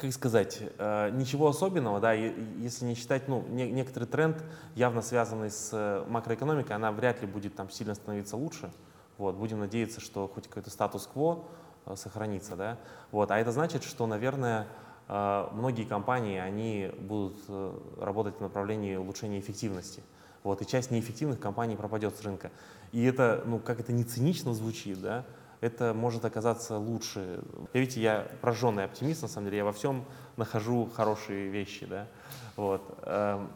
[0.00, 4.42] как сказать, э, ничего особенного, да, если не считать, ну, не, некоторый тренд,
[4.74, 8.72] явно связанный с э, макроэкономикой, она вряд ли будет там сильно становиться лучше.
[9.18, 11.59] Вот, будем надеяться, что хоть какой-то статус-кво э,
[11.94, 12.78] сохранится, да.
[13.10, 14.66] Вот, а это значит, что, наверное,
[15.08, 17.36] многие компании, они будут
[17.98, 20.02] работать в направлении улучшения эффективности.
[20.42, 22.50] Вот, и часть неэффективных компаний пропадет с рынка.
[22.92, 25.24] И это, ну, как это не цинично звучит, да,
[25.60, 27.42] это может оказаться лучше.
[27.74, 30.04] Я, видите, я прожженный оптимист, на самом деле, я во всем
[30.36, 32.06] нахожу хорошие вещи, да,
[32.56, 32.98] вот.
[33.02, 33.50] Эм,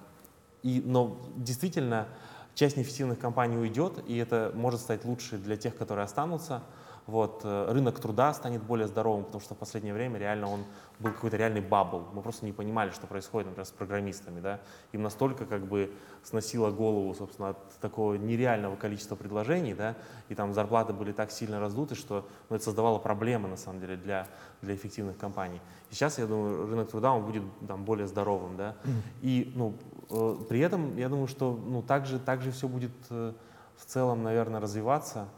[0.62, 2.06] и, но действительно,
[2.54, 6.62] часть неэффективных компаний уйдет, и это может стать лучше для тех, которые останутся,
[7.06, 10.64] вот, э, рынок труда станет более здоровым, потому что в последнее время реально он
[10.98, 12.06] был какой-то реальный бабл.
[12.14, 14.40] Мы просто не понимали, что происходит, например, с программистами.
[14.40, 14.60] Да?
[14.92, 19.96] Им настолько как бы сносило голову, собственно, от такого нереального количества предложений, да?
[20.30, 23.96] и там зарплаты были так сильно раздуты, что ну, это создавало проблемы, на самом деле,
[23.96, 24.26] для,
[24.62, 25.60] для эффективных компаний.
[25.90, 28.56] И сейчас, я думаю, рынок труда, он будет там более здоровым.
[28.56, 28.76] Да?
[29.20, 29.74] И, ну,
[30.08, 33.34] э, при этом я думаю, что ну, также, также все будет э,
[33.76, 35.28] в целом, наверное, развиваться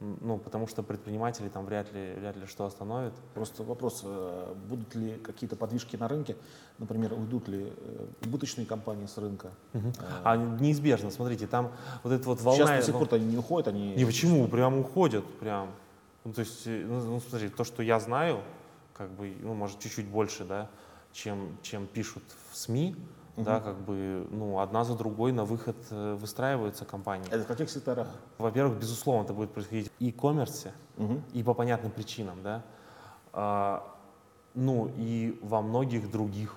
[0.00, 3.14] ну, потому что предприниматели там вряд ли, вряд ли что остановят.
[3.34, 6.36] Просто вопрос, э, будут ли какие-то подвижки на рынке,
[6.78, 9.50] например, уйдут ли э, убыточные компании с рынка?
[9.72, 9.92] Угу.
[10.24, 12.66] А неизбежно, смотрите, там вот эта вот волна...
[12.66, 13.94] Сейчас до сих пор они не уходят, они...
[13.94, 14.48] Не, почему?
[14.48, 15.70] Прям уходят, прям.
[16.24, 18.40] Ну, то есть, ну, ну смотри, то, что я знаю,
[18.94, 20.68] как бы, ну, может, чуть-чуть больше, да,
[21.12, 22.96] чем, чем пишут в СМИ,
[23.36, 23.44] Угу.
[23.44, 27.26] Да, как бы, ну, одна за другой на выход э, выстраиваются компании.
[27.30, 28.08] Это в каких секторах?
[28.38, 31.20] Во-первых, безусловно, это будет происходить и в коммерсе, угу.
[31.32, 32.62] и по понятным причинам, да.
[33.32, 33.84] А,
[34.54, 36.54] ну, и во многих других.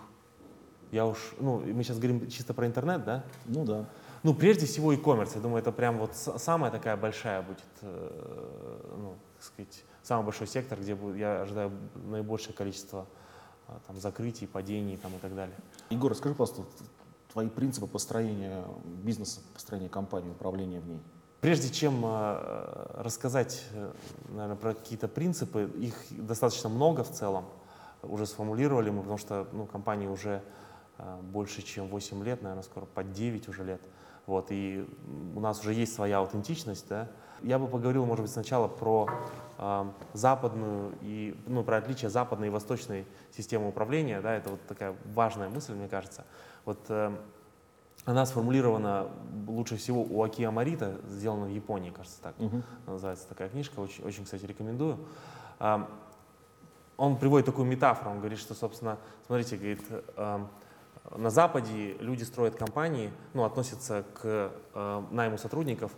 [0.92, 3.24] Я уж, ну, мы сейчас говорим чисто про интернет, да?
[3.46, 3.86] Ну, да.
[4.22, 5.32] Ну, прежде всего, e-commerce.
[5.36, 10.48] Я думаю, это прям вот самая такая большая будет, э, ну, так сказать, самый большой
[10.48, 13.08] сектор, где я ожидаю наибольшее количество
[13.88, 15.56] там, закрытий, падений там, и так далее.
[15.90, 16.66] Егор, расскажи, пожалуйста,
[17.32, 18.64] твои принципы построения
[19.04, 21.00] бизнеса, построения компании, управления в ней.
[21.42, 23.92] Прежде чем э, рассказать, э,
[24.30, 27.46] наверное, про какие-то принципы, их достаточно много в целом,
[28.02, 30.42] уже сформулировали мы, потому что ну, компании уже
[30.98, 33.82] э, больше, чем 8 лет, наверное, скоро под 9 уже лет.
[34.28, 34.86] Вот, и
[35.36, 37.10] у нас уже есть своя аутентичность, да,
[37.42, 39.10] я бы поговорил, может быть, сначала про
[39.58, 44.22] э, западную и ну, про отличие западной и восточной системы управления.
[44.22, 46.26] Да, это вот такая важная мысль, мне кажется.
[46.66, 47.16] Вот э,
[48.06, 49.10] она сформулирована
[49.48, 52.64] лучше всего у Акия Марита, сделана в Японии, кажется, так угу.
[52.86, 53.80] называется такая книжка.
[53.80, 54.98] Очень, очень, кстати, рекомендую.
[55.60, 55.86] Э,
[56.98, 60.46] он приводит такую метафору, он говорит, что, собственно, смотрите, говорит, э,
[61.16, 65.92] на Западе люди строят компании, ну, относятся к э, найму сотрудников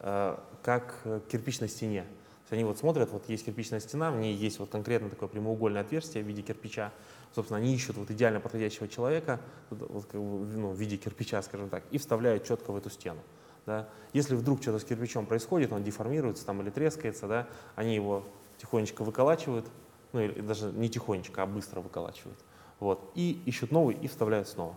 [0.00, 2.02] Э, как к кирпичной стене.
[2.02, 2.08] То
[2.42, 5.82] есть они вот смотрят, вот есть кирпичная стена, в ней есть вот конкретно такое прямоугольное
[5.82, 6.92] отверстие в виде кирпича.
[7.34, 11.68] Собственно, они ищут вот идеально подходящего человека вот, как бы, ну, в виде кирпича, скажем
[11.68, 13.20] так, и вставляют четко в эту стену.
[13.64, 13.88] Да.
[14.12, 18.24] Если вдруг что-то с кирпичом происходит, он деформируется там или трескается, да, они его
[18.58, 19.66] тихонечко выколачивают,
[20.12, 22.38] ну или даже не тихонечко, а быстро выколачивают.
[22.80, 24.74] Вот, и ищут новый и вставляют снова.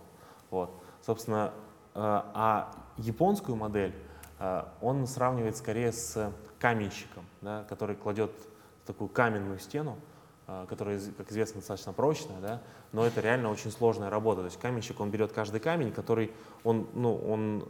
[0.50, 0.70] Вот.
[1.04, 1.52] Собственно,
[1.94, 3.94] э, а японскую модель
[4.40, 8.32] Э, он сравнивает скорее с каменщиком, да, который кладет
[8.86, 9.98] такую каменную стену,
[10.48, 14.40] э, которая, как известно, достаточно прочная, да, но это реально очень сложная работа.
[14.40, 16.32] То есть каменщик, он берет каждый камень, который,
[16.64, 17.68] он, ну, он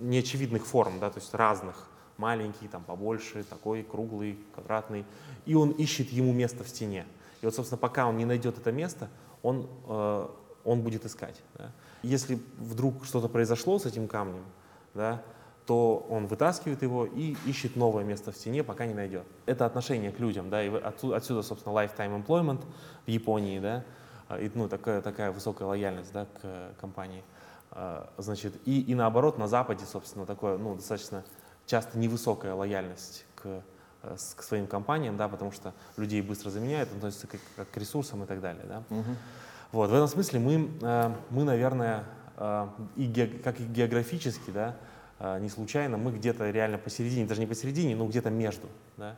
[0.00, 5.04] неочевидных форм, да, то есть разных, маленький, там, побольше, такой, круглый, квадратный,
[5.44, 7.04] и он ищет ему место в стене.
[7.40, 9.10] И вот, собственно, пока он не найдет это место,
[9.42, 10.28] он, э,
[10.64, 11.42] он будет искать.
[11.56, 11.70] Да.
[12.02, 14.44] Если вдруг что-то произошло с этим камнем,
[14.94, 15.22] да,
[15.66, 19.24] то он вытаскивает его и ищет новое место в стене, пока не найдет.
[19.46, 22.64] Это отношение к людям, да, и отсюда, собственно, lifetime employment
[23.06, 23.84] в Японии, да,
[24.38, 27.22] и, ну, такая, такая высокая лояльность, да, к компании.
[27.70, 31.24] А, значит, и, и наоборот, на Западе, собственно, такое, ну, достаточно
[31.66, 33.62] часто невысокая лояльность к,
[34.02, 38.22] э, к своим компаниям, да, потому что людей быстро заменяют, относятся как, как к ресурсам
[38.24, 38.82] и так далее, да.
[38.90, 39.16] Угу.
[39.72, 42.04] Вот, в этом смысле мы, э, мы наверное,
[42.36, 44.76] э, и как и географически, да,
[45.38, 48.66] не случайно мы где-то реально посередине, даже не посередине, но где-то между.
[48.96, 49.14] Да.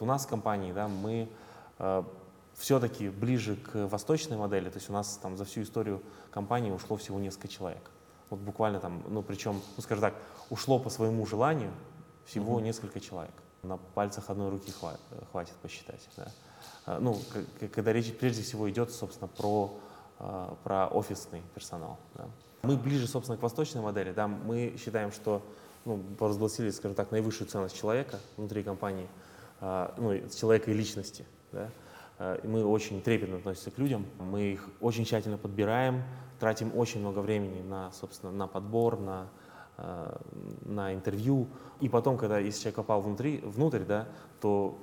[0.00, 1.28] У нас в компании да, мы
[2.54, 6.96] все-таки ближе к восточной модели, то есть у нас там за всю историю компании ушло
[6.96, 7.90] всего несколько человек.
[8.30, 10.14] Вот буквально там, ну причем, ну скажем так,
[10.50, 11.70] ушло по своему желанию
[12.24, 12.64] всего mm-hmm.
[12.64, 13.34] несколько человек.
[13.66, 14.72] На пальцах одной руки
[15.30, 16.08] хватит, посчитать.
[16.16, 16.32] Да.
[16.86, 17.18] А, ну,
[17.72, 19.78] когда речь прежде всего идет, собственно, про,
[20.62, 21.98] про офисный персонал.
[22.14, 22.26] Да.
[22.62, 24.12] Мы ближе, собственно, к восточной модели.
[24.12, 25.42] Да, мы считаем, что
[25.84, 29.08] ну, провозгласили, скажем так, наивысшую ценность человека внутри компании,
[29.60, 31.24] э, ну, человека и личности.
[31.52, 31.70] Да.
[32.44, 36.02] Мы очень трепетно относимся к людям, мы их очень тщательно подбираем,
[36.40, 39.28] тратим очень много времени на, собственно, на подбор, на,
[39.76, 41.48] на интервью.
[41.80, 44.08] И потом, когда если человек попал внутри, внутрь, да,
[44.40, 44.78] то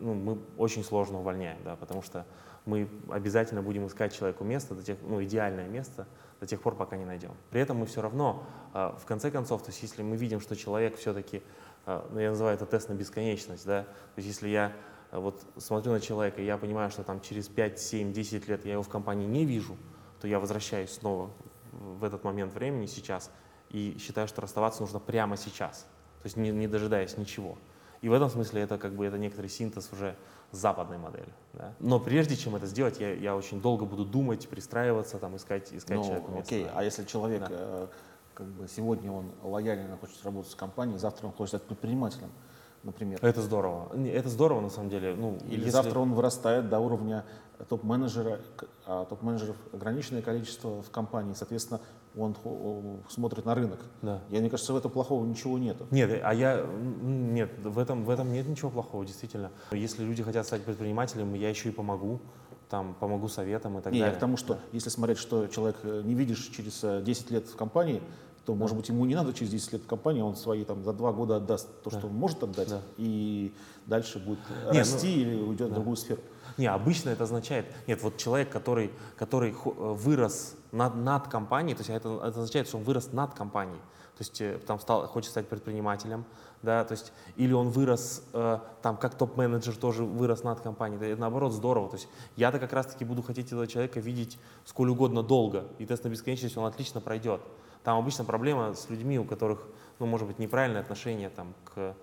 [0.00, 2.26] ну, мы очень сложно увольняем, да, потому что
[2.64, 6.06] мы обязательно будем искать человеку место, до тех, ну, идеальное место,
[6.40, 7.32] до тех пор, пока не найдем.
[7.50, 10.56] При этом мы все равно, а, в конце концов, то есть если мы видим, что
[10.56, 11.42] человек все-таки,
[11.86, 14.72] ну, я называю это тест на бесконечность, да, то есть если я
[15.12, 18.82] вот смотрю на человека, я понимаю, что там через 5, 7, 10 лет я его
[18.82, 19.76] в компании не вижу,
[20.20, 21.30] то я возвращаюсь снова
[21.72, 23.30] в этот момент времени сейчас
[23.70, 25.86] и считаю, что расставаться нужно прямо сейчас,
[26.22, 27.56] то есть не, не дожидаясь ничего.
[28.02, 30.16] И в этом смысле это как бы это некоторый синтез уже
[30.52, 31.32] западной модели.
[31.52, 31.74] Да?
[31.78, 35.98] Но прежде чем это сделать, я, я очень долго буду думать, пристраиваться, там, искать, искать
[35.98, 36.54] ну, человека место.
[36.54, 37.48] Окей, а если человек, да.
[37.50, 37.86] э,
[38.34, 42.30] как бы сегодня он лояльно хочет работать с компанией, завтра он хочет стать предпринимателем,
[42.82, 43.18] например.
[43.22, 43.94] Это здорово.
[44.06, 45.14] Это здорово на самом деле.
[45.14, 45.70] Ну, Или если...
[45.70, 47.24] завтра он вырастает до уровня
[47.68, 48.40] топ-менеджера,
[48.86, 51.80] а топ-менеджеров ограниченное количество в компании, соответственно,
[52.16, 52.36] он
[53.08, 53.80] смотрит на рынок.
[54.02, 54.20] Да.
[54.30, 55.86] Я, мне кажется, в этом плохого ничего нету.
[55.90, 56.66] Нет, а я
[57.02, 59.50] нет, в этом, в этом нет ничего плохого, действительно.
[59.72, 62.20] Если люди хотят стать предпринимателем, я еще и помогу
[62.68, 64.12] там помогу советом и так не, далее.
[64.12, 64.60] Я к тому, что да.
[64.72, 68.00] если смотреть, что человек э, не видишь через 10 э, лет в компании,
[68.46, 70.92] то, может быть, ему не надо через 10 лет в компании, он свои там за
[70.92, 71.98] два года отдаст то, да.
[71.98, 72.80] что он может отдать, да.
[72.96, 73.52] и
[73.86, 74.38] дальше будет
[74.72, 75.72] не, расти ну, или уйдет да.
[75.72, 76.20] в другую сферу.
[76.58, 81.80] Не, обычно это означает, нет, вот человек, который, который э, вырос над, над компанией, то
[81.80, 83.80] есть это, это означает, что он вырос над компанией,
[84.16, 86.24] то есть там стал, хочет стать предпринимателем,
[86.62, 91.20] да, то есть или он вырос э, там как топ-менеджер тоже вырос над компанией, это
[91.20, 95.64] наоборот здорово, то есть я-то как раз-таки буду хотеть этого человека видеть сколь угодно долго,
[95.78, 97.40] и тест на бесконечность он отлично пройдет.
[97.82, 99.66] Там обычно проблема с людьми, у которых,
[99.98, 101.94] ну, может быть, неправильное отношение там к э,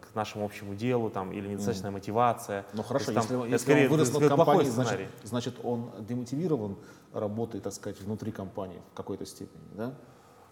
[0.00, 1.94] к нашему общему делу там, или недостаточная mm.
[1.94, 2.66] мотивация.
[2.74, 6.76] Ну хорошо, есть, там, если, если скорее, он вырос над компанией, значит, значит он демотивирован
[7.12, 9.94] работой, так сказать, внутри компании в какой-то степени, да?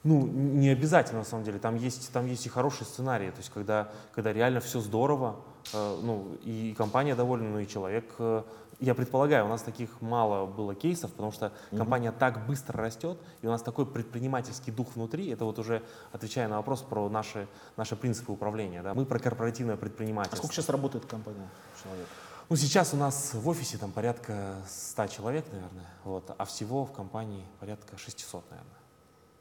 [0.05, 1.59] Ну, не обязательно, на самом деле.
[1.59, 3.31] Там есть, там есть и хорошие сценарии.
[3.31, 5.35] То есть, когда, когда реально все здорово,
[5.73, 8.05] э, ну, и компания довольна, ну, и человек...
[8.19, 8.45] Э,
[8.81, 11.79] я предполагаю, у нас таких мало было кейсов, потому что mm-hmm.
[11.79, 15.29] компания так быстро растет, и у нас такой предпринимательский дух внутри.
[15.29, 18.83] Это вот уже отвечая на вопрос про наши, наши принципы управления.
[18.83, 18.95] Да?
[18.95, 20.37] Мы про корпоративное предпринимательство.
[20.37, 21.49] А сколько сейчас работает компания
[21.83, 22.07] человек?
[22.49, 26.93] Ну, сейчас у нас в офисе там порядка 100 человек, наверное, вот, а всего в
[26.93, 28.73] компании порядка 600, наверное.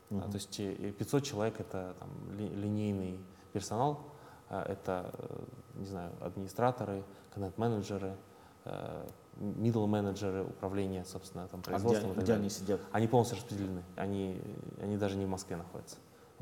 [0.10, 0.26] Uh-huh.
[0.26, 3.20] Да, то есть 500 человек это там, ли, линейный
[3.54, 4.02] персонал,
[4.50, 5.44] а, это, э,
[5.76, 8.16] не знаю, администраторы, контент-менеджеры,
[8.66, 12.12] э, middle менеджеры управления, собственно, там, производством.
[12.12, 12.82] А где, где они сидят?
[12.92, 14.42] Они полностью распределены, они,
[14.82, 15.98] они даже не в Москве находятся.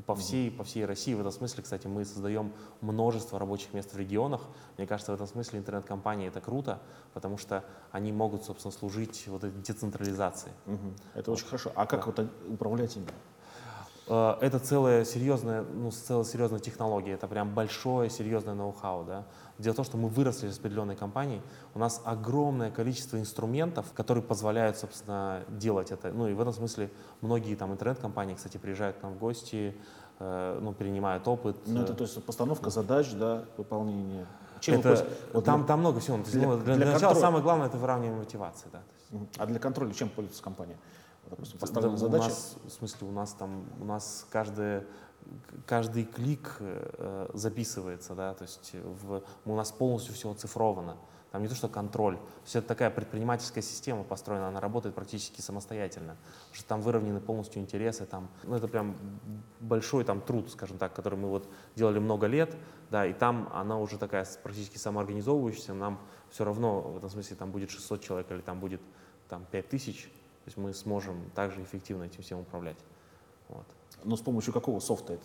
[0.06, 3.96] По всей, по всей России в этом смысле, кстати, мы создаем множество рабочих мест в
[3.96, 4.42] регионах.
[4.76, 6.82] Мне кажется, в этом смысле интернет-компании это круто,
[7.14, 10.50] потому что они могут, собственно, служить вот этой децентрализации.
[10.66, 10.94] Угу.
[11.14, 11.38] Это вот.
[11.38, 11.72] очень хорошо.
[11.74, 12.22] А как да.
[12.22, 13.06] вот управлять ими?
[14.06, 19.04] Э, это целая серьезная, ну, целая серьезная технология, это прям большое серьезное ноу-хау.
[19.04, 19.24] Да?
[19.58, 21.40] Дело в том, что мы выросли с определенной компанией,
[21.74, 26.12] у нас огромное количество инструментов, которые позволяют, собственно, делать это.
[26.12, 26.90] Ну и в этом смысле
[27.20, 29.76] многие там интернет-компании, кстати, приезжают к нам в гости,
[30.18, 31.56] э, ну, перенимают опыт.
[31.66, 34.26] Ну это то есть постановка задач, да, выполнение.
[34.60, 36.18] Чем это, вот там, для, там много всего.
[36.18, 38.68] Для, ну, для, для, для начала самое главное это выравнивание мотивации.
[38.72, 38.80] Да.
[39.38, 40.76] А для контроля чем пользуется компания?
[41.36, 42.24] Допустим, поставлена да, задача?
[42.24, 44.86] У нас, в смысле, у нас там, у нас каждая
[45.66, 50.96] каждый клик э, записывается, да, то есть в, у нас полностью все оцифровано.
[51.34, 52.16] Там не то, что контроль.
[52.16, 56.16] То есть это такая предпринимательская система построена, она работает практически самостоятельно.
[56.16, 58.06] Потому что там выровнены полностью интересы.
[58.06, 58.94] Там, ну, это прям
[59.58, 62.56] большой там, труд, скажем так, который мы вот делали много лет.
[62.92, 65.74] Да, и там она уже такая практически самоорганизовывающаяся.
[65.74, 65.98] Нам
[66.30, 68.80] все равно в этом смысле там будет 600 человек или там будет
[69.28, 70.08] там, 5000
[70.44, 72.76] то есть мы сможем также эффективно этим всем управлять.
[73.48, 73.64] Вот.
[74.04, 75.24] Но с помощью какого софта это?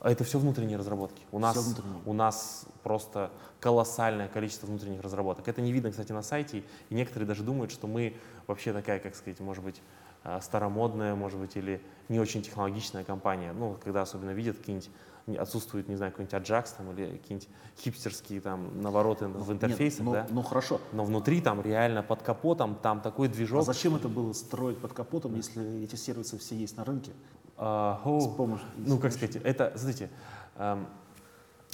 [0.00, 1.22] А это все внутренние разработки.
[1.30, 5.46] У нас, у нас просто колоссальное количество внутренних разработок.
[5.46, 6.64] Это не видно, кстати, на сайте.
[6.88, 8.16] И некоторые даже думают, что мы
[8.50, 9.80] вообще такая, как сказать, может быть,
[10.22, 13.52] а, старомодная, может быть, или не очень технологичная компания.
[13.52, 14.90] Ну, когда особенно видят какие-нибудь
[15.38, 20.26] отсутствует, не знаю, какой-нибудь Ajax там, или какие-нибудь хипстерские там навороты в интерфейсах, Нет, да?
[20.30, 20.80] Ну хорошо.
[20.92, 23.60] Но внутри там реально под капотом там такой движок.
[23.60, 27.12] А зачем это было строить под капотом, если эти сервисы все есть на рынке?
[27.56, 30.10] А, о, с помощью, ну, как сказать, это, смотрите,
[30.56, 30.86] эм,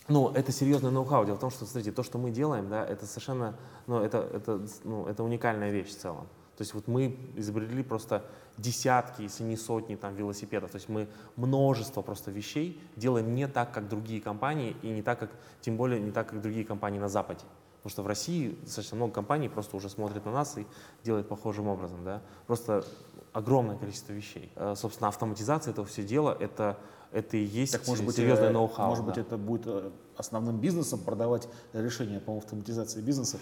[0.08, 1.24] ну, это серьезное ноу-хау.
[1.24, 4.66] Дело в том, что, смотрите, то, что мы делаем, да, это совершенно, ну, это, это,
[4.84, 6.26] ну, это уникальная вещь в целом.
[6.56, 8.24] То есть вот мы изобрели просто
[8.56, 10.70] десятки, если не сотни там велосипедов.
[10.70, 15.18] То есть мы множество просто вещей делаем не так, как другие компании, и не так,
[15.18, 17.44] как, тем более не так, как другие компании на Западе.
[17.82, 20.66] Потому что в России достаточно много компаний просто уже смотрят на нас и
[21.04, 22.04] делают похожим образом.
[22.04, 22.22] Да?
[22.46, 22.84] Просто
[23.32, 24.50] огромное количество вещей.
[24.56, 26.78] Э, собственно, автоматизация этого все дела— это
[27.12, 28.88] это и есть так, может быть, серьезное э, ноу-хау.
[28.88, 29.12] Может да.
[29.12, 33.38] быть, это будет э, основным бизнесом продавать решения по автоматизации бизнеса?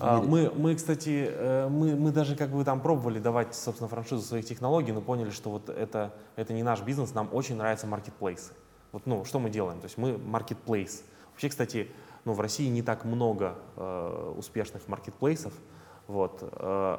[0.00, 4.22] А, мы, мы, кстати, э, мы, мы даже как бы там пробовали давать, собственно, франшизу
[4.22, 8.52] своих технологий, но поняли, что вот это, это не наш бизнес, нам очень нравятся маркетплейсы.
[8.92, 9.80] Вот, ну, что мы делаем?
[9.80, 11.02] То есть мы маркетплейс.
[11.32, 11.90] Вообще, кстати,
[12.24, 15.52] ну, в России не так много э, успешных маркетплейсов.
[16.06, 16.98] Вот, э,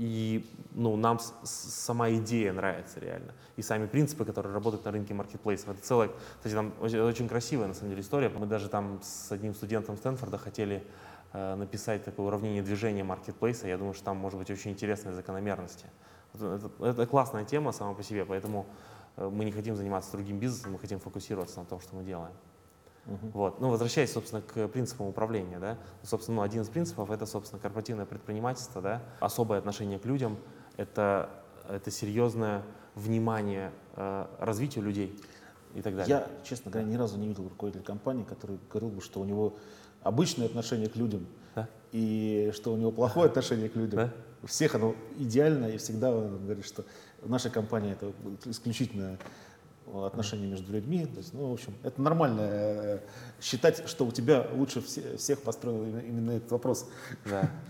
[0.00, 3.34] и ну, нам сама идея нравится реально.
[3.58, 5.68] И сами принципы, которые работают на рынке маркетплейсов.
[5.68, 8.30] Это целая, кстати, там очень красивая на самом деле история.
[8.30, 10.82] Мы даже там с одним студентом Стэнфорда хотели
[11.34, 13.68] э, написать такое уравнение движения маркетплейса.
[13.68, 15.84] Я думаю, что там может быть очень интересные закономерности.
[16.32, 18.64] Это, это классная тема сама по себе, поэтому
[19.18, 22.32] э, мы не хотим заниматься другим бизнесом, мы хотим фокусироваться на том, что мы делаем.
[23.06, 23.30] Uh-huh.
[23.32, 23.60] Вот.
[23.60, 28.06] Ну, возвращаясь, собственно, к принципам управления, да, собственно, ну, один из принципов— это, собственно, корпоративное
[28.06, 30.38] предпринимательство, да, особое отношение к людям—
[30.76, 31.30] это,
[31.68, 32.62] это серьезное
[32.94, 35.18] внимание э, развитию людей
[35.74, 36.08] и так далее.
[36.08, 39.56] Я, честно говоря, ни разу не видел руководителя компании, который говорил бы, что у него
[40.02, 41.68] обычное отношение к людям Да?
[41.92, 43.96] и что у него плохое отношение к людям.
[43.96, 44.12] Да?
[44.42, 46.84] У всех оно идеально, и всегда он говорит, что
[47.20, 48.12] в нашей компании это
[48.46, 49.18] исключительно
[50.06, 51.06] отношения между людьми.
[51.06, 52.98] То есть, ну, в общем, это нормально э,
[53.40, 56.88] считать, что у тебя лучше все- всех построил именно- этот вопрос.
[57.24, 57.48] Да.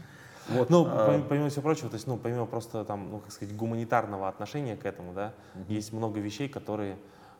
[0.49, 3.31] Вот, Ну, а, помимо, помимо всего прочего, то есть, ну, помимо просто там, ну, как
[3.31, 5.33] сказать, гуманитарного отношения к этому, да,
[5.68, 6.97] есть много вещей, которые,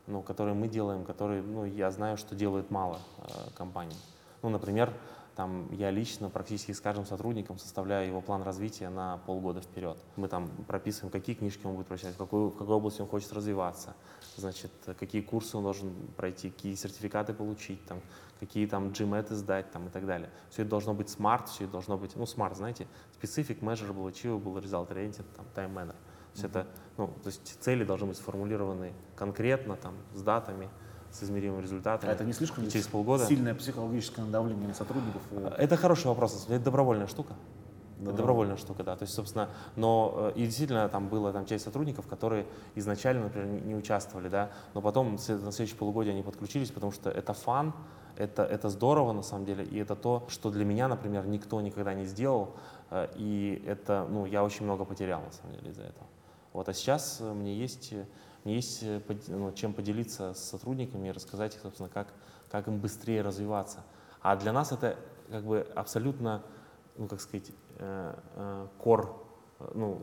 [0.07, 3.23] ну, которые мы делаем, которые, ну, я знаю, что делают мало э,
[3.57, 3.97] компаний.
[4.43, 4.93] Ну, например,
[5.35, 9.97] там я лично практически с каждым сотрудником составляю его план развития на полгода вперед.
[10.17, 13.31] Мы там прописываем, какие книжки он будет прочитать, в какой, в какой области он хочет
[13.31, 13.95] развиваться,
[14.35, 18.01] значит, какие курсы он должен пройти, какие сертификаты получить, там,
[18.39, 20.29] какие там GMAT сдать там, и так далее.
[20.49, 22.87] Все это должно быть smart, все это должно быть, ну, smart, знаете,
[23.19, 25.95] specific, measurable, achievable, result oriented, там, time manner.
[26.33, 26.67] То есть это,
[26.97, 30.69] ну, то есть цели должны быть сформулированы конкретно, там, с датами,
[31.11, 32.11] с измеримыми результатами.
[32.11, 33.25] а это не слишком через полгода.
[33.25, 35.21] сильное психологическое давление на сотрудников?
[35.31, 37.35] э, Это хороший вопрос, это добровольная штука.
[38.01, 38.09] Да.
[38.09, 38.95] Это добровольная штука, да.
[38.95, 43.63] То есть, собственно, но э, и действительно там было там часть сотрудников, которые изначально, например,
[43.63, 47.73] не, участвовали, да, но потом на следующее полугодие они подключились, потому что это фан,
[48.17, 51.93] это, это здорово на самом деле, и это то, что для меня, например, никто никогда
[51.93, 52.55] не сделал,
[52.89, 56.07] э, и это, ну, я очень много потерял на самом деле из-за этого.
[56.53, 57.93] Вот, а сейчас мне есть,
[58.45, 62.07] есть э, ну, чем поделиться с сотрудниками и рассказать, собственно, как,
[62.49, 63.83] как им быстрее развиваться.
[64.21, 64.97] А для нас это
[65.29, 66.43] как бы абсолютно,
[66.97, 69.25] ну, как сказать, э, э, кор,
[69.75, 70.01] ну,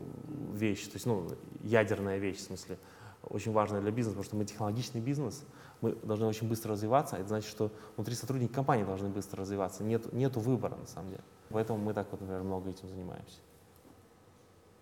[0.53, 1.27] вещь, то есть, ну,
[1.61, 2.77] ядерная вещь, в смысле,
[3.23, 5.43] очень важная для бизнеса, потому что мы технологичный бизнес,
[5.81, 10.11] мы должны очень быстро развиваться, это значит, что внутри сотрудники компании должны быстро развиваться, нет,
[10.13, 11.23] нету выбора, на самом деле.
[11.49, 13.39] Поэтому мы так вот, например, много этим занимаемся.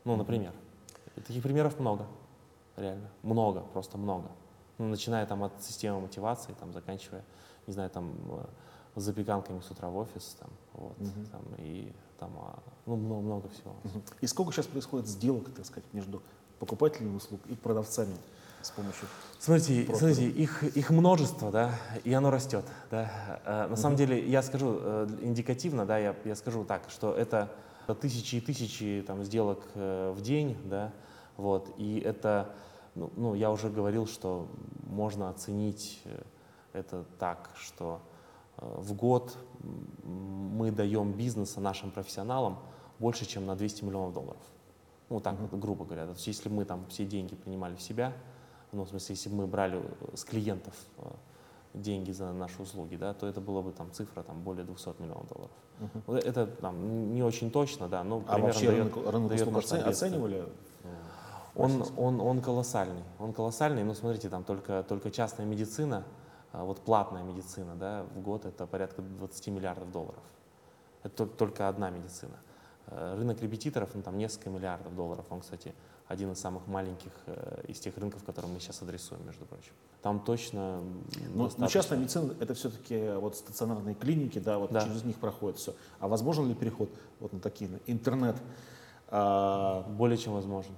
[0.03, 0.53] Ну, например.
[1.16, 2.05] Таких примеров много,
[2.78, 3.09] реально.
[3.23, 4.30] Много, просто много.
[4.78, 7.23] Ну, начиная там от системы мотивации, там, заканчивая,
[7.65, 8.45] не знаю, там, э,
[8.95, 11.25] запеканками с утра в офис, там, вот, Мгм.
[11.32, 13.73] там, и там, а, ну, много, много всего.
[13.84, 14.01] Мгм.
[14.21, 16.21] И сколько сейчас происходит сделок, так сказать, между
[16.59, 18.15] покупателями услуг и продавцами
[18.61, 19.07] с помощью
[19.39, 20.05] Смотрите, Просто.
[20.13, 22.65] смотрите их, их множество, да, и оно растет.
[22.89, 23.39] Да.
[23.45, 27.51] Э, На самом деле, я скажу э, индикативно, да, я, я скажу так, что это
[28.01, 30.91] тысячи и тысячи там, сделок в день, да,
[31.38, 32.53] вот, и это,
[32.95, 34.47] ну, ну, я уже говорил, что
[34.88, 36.21] можно оценить э,
[36.73, 38.01] это так, что
[38.57, 39.38] э, в год
[40.03, 42.57] мы даем бизнеса нашим профессионалам
[42.99, 44.41] больше, чем на 200 миллионов долларов.
[45.09, 46.05] Ну, так вот, грубо говоря.
[46.05, 48.13] То есть, если мы там все деньги принимали в себя,
[48.71, 50.73] ну, в смысле, если бы мы брали э, с клиентов
[51.73, 55.27] деньги за наши услуги, да, то это была бы там цифра там, более 200 миллионов
[55.27, 55.51] долларов.
[55.79, 56.03] Мгм.
[56.07, 59.85] Вот Это там, не очень точно, да, но А примерно вообще дает- рынок, рынок услуг
[59.85, 60.45] оценивали?
[61.58, 63.03] Он, он, он колоссальный.
[63.20, 63.84] Он колоссальный.
[63.84, 66.03] Ну, смотрите, там только, только частная медицина,
[66.51, 70.22] а, вот платная медицина, да, в год это порядка 20 миллиардов долларов.
[71.03, 72.38] Это тол- только одна медицина.
[72.88, 75.26] Э, Рынок репетиторов, ну, там несколько миллиардов долларов.
[75.30, 75.74] Он, кстати,
[76.08, 79.74] один из самых маленьких э, из тех рынков, которые мы сейчас адресуем, между прочим.
[80.01, 81.68] Там точно м, Ну, ну, достаточно.
[81.70, 84.82] частная медицина это все-таки вот стационарные клиники, да, вот Да.
[84.86, 85.74] через них проходит все.
[85.99, 86.89] А возможен ли переход
[87.20, 88.38] вот на такие на интернет?
[89.10, 90.74] а, Более чем возможен.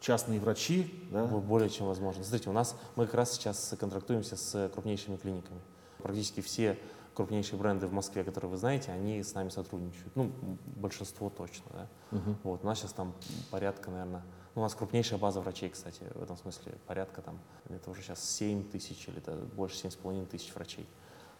[0.00, 1.24] Частные врачи, да?
[1.26, 2.24] Бо- Более чем возможно.
[2.24, 5.60] Смотрите, у нас мы как раз сейчас контрактуемся с крупнейшими клиниками.
[6.02, 6.78] Практически все
[7.14, 10.14] крупнейшие бренды в Москве, которые вы знаете, они с нами сотрудничают.
[10.16, 10.32] Ну,
[10.76, 11.88] большинство точно, да.
[12.12, 12.36] Мгм.
[12.44, 13.14] Вот, у нас сейчас там
[13.50, 14.22] порядка, наверное,
[14.54, 17.38] ну, у нас крупнейшая база врачей, кстати, в этом смысле порядка там,
[17.68, 20.88] это уже сейчас 7 тысяч или это больше 7,5 тысяч врачей.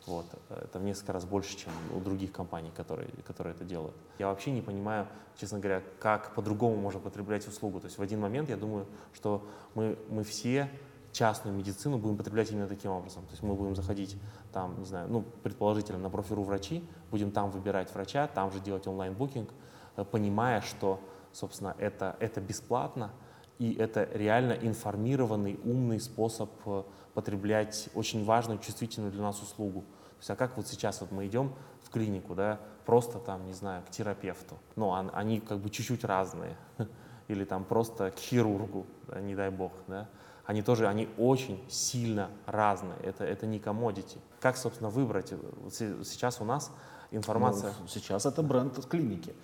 [0.06, 0.26] Вот.
[0.48, 3.94] Это в несколько раз больше, чем у других компаний, которые, которые это делают.
[4.18, 7.80] Я вообще не понимаю, честно говоря, как по-другому можно потреблять услугу.
[7.80, 10.70] То есть в один момент я думаю, что мы, мы все
[11.12, 13.24] частную медицину будем потреблять именно таким образом.
[13.24, 14.16] То есть мы будем заходить
[14.52, 18.86] там, не знаю, ну, предположительно, на профиру врачи, будем там выбирать врача, там же делать
[18.86, 19.50] онлайн-букинг,
[19.96, 21.00] э, понимая, что,
[21.32, 23.10] собственно, это, это бесплатно,
[23.60, 26.82] и это реально информированный, умный способ э,
[27.12, 29.82] потреблять очень важную, чувствительную для нас услугу.
[29.82, 31.52] То есть, а как вот сейчас вот мы идем
[31.82, 36.04] в клинику, да, просто там, не знаю, к терапевту, ну, он- они как бы чуть-чуть
[36.04, 36.56] разные,
[37.28, 40.08] или там просто к хирургу, да, не дай бог, да,
[40.46, 44.18] они тоже, они очень сильно разные, это, это не commodity.
[44.40, 45.34] Как, собственно, выбрать?
[45.70, 46.72] Сейчас у нас
[47.10, 47.74] информация...
[47.78, 49.34] Ну, сейчас это бренд клиники,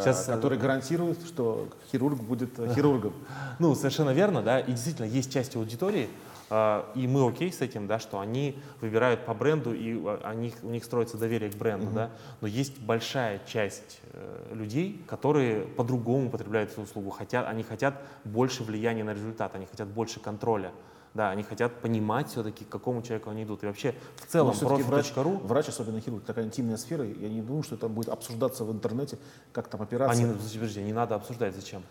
[0.00, 3.12] Сейчас, э, который гарантирует, что хирург будет э, хирургом.
[3.58, 6.08] Ну, совершенно верно, да, и действительно есть часть аудитории,
[6.50, 10.70] э, и мы окей с этим, да, что они выбирают по бренду, и они, у
[10.70, 11.94] них строится доверие к бренду, mm-hmm.
[11.94, 18.02] да, но есть большая часть э, людей, которые по-другому потребляют эту услугу, хотят, они хотят
[18.24, 20.72] больше влияния на результат, они хотят больше контроля.
[21.14, 23.62] Да, они хотят понимать все-таки, к какому человеку они идут.
[23.62, 24.88] И вообще в целом профи.ру...
[24.88, 25.12] Врач,
[25.44, 27.04] врач, особенно хирург, такая интимная сфера.
[27.04, 29.18] Я не думаю, что это будет обсуждаться в интернете,
[29.52, 30.24] как там операция.
[30.24, 31.82] Они, подожди, не надо обсуждать, зачем?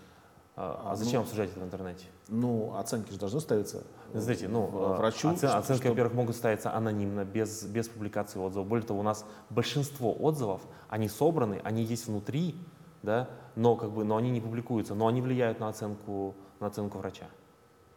[0.55, 2.05] А, а зачем ну, обсуждать это в интернете?
[2.27, 3.83] Ну, оценки же должны ставиться.
[4.13, 5.29] Знаете, ну, а, врачу.
[5.29, 5.89] Оцен, что, оценки, что...
[5.89, 8.67] во-первых, могут ставиться анонимно, без, без публикации отзывов.
[8.67, 12.55] Более того, у нас большинство отзывов, они собраны, они есть внутри,
[13.01, 16.97] да, но, как бы, но они не публикуются, но они влияют на оценку, на оценку
[16.99, 17.25] врача.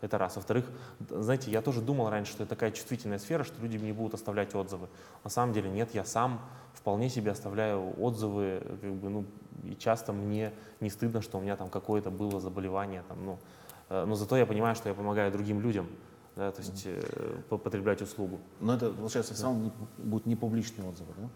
[0.01, 0.37] Это раз.
[0.37, 0.67] Во-вторых,
[1.09, 4.55] знаете, я тоже думал раньше, что это такая чувствительная сфера, что люди не будут оставлять
[4.55, 4.89] отзывы.
[5.25, 6.41] На самом деле нет, я сам
[6.75, 9.25] вполне себе оставляю отзывы, как бы, ну,
[9.65, 13.39] и часто мне не стыдно, что у меня там какое-то было заболевание, там, ну,
[13.89, 15.89] э, но зато я понимаю, что я помогаю другим людям,
[16.37, 17.01] да, то есть э,
[17.49, 18.39] потреблять услугу.
[18.61, 21.29] Но это, получается, все равно не, будут не публичные отзывы, да?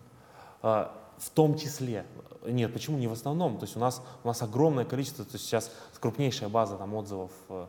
[0.62, 2.04] А, в том числе.
[2.46, 3.58] Нет, почему не в основном?
[3.58, 7.30] То есть у нас, у нас огромное количество, то есть сейчас крупнейшая база там, отзывов
[7.48, 7.66] Э,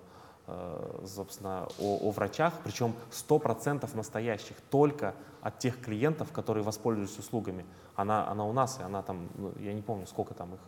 [1.06, 7.66] собственно, о, о врачах, причем 100% настоящих, только от тех клиентов, которые воспользуются услугами.
[7.96, 10.60] Она, она у нас, и она там, ну, я не помню, сколько там их,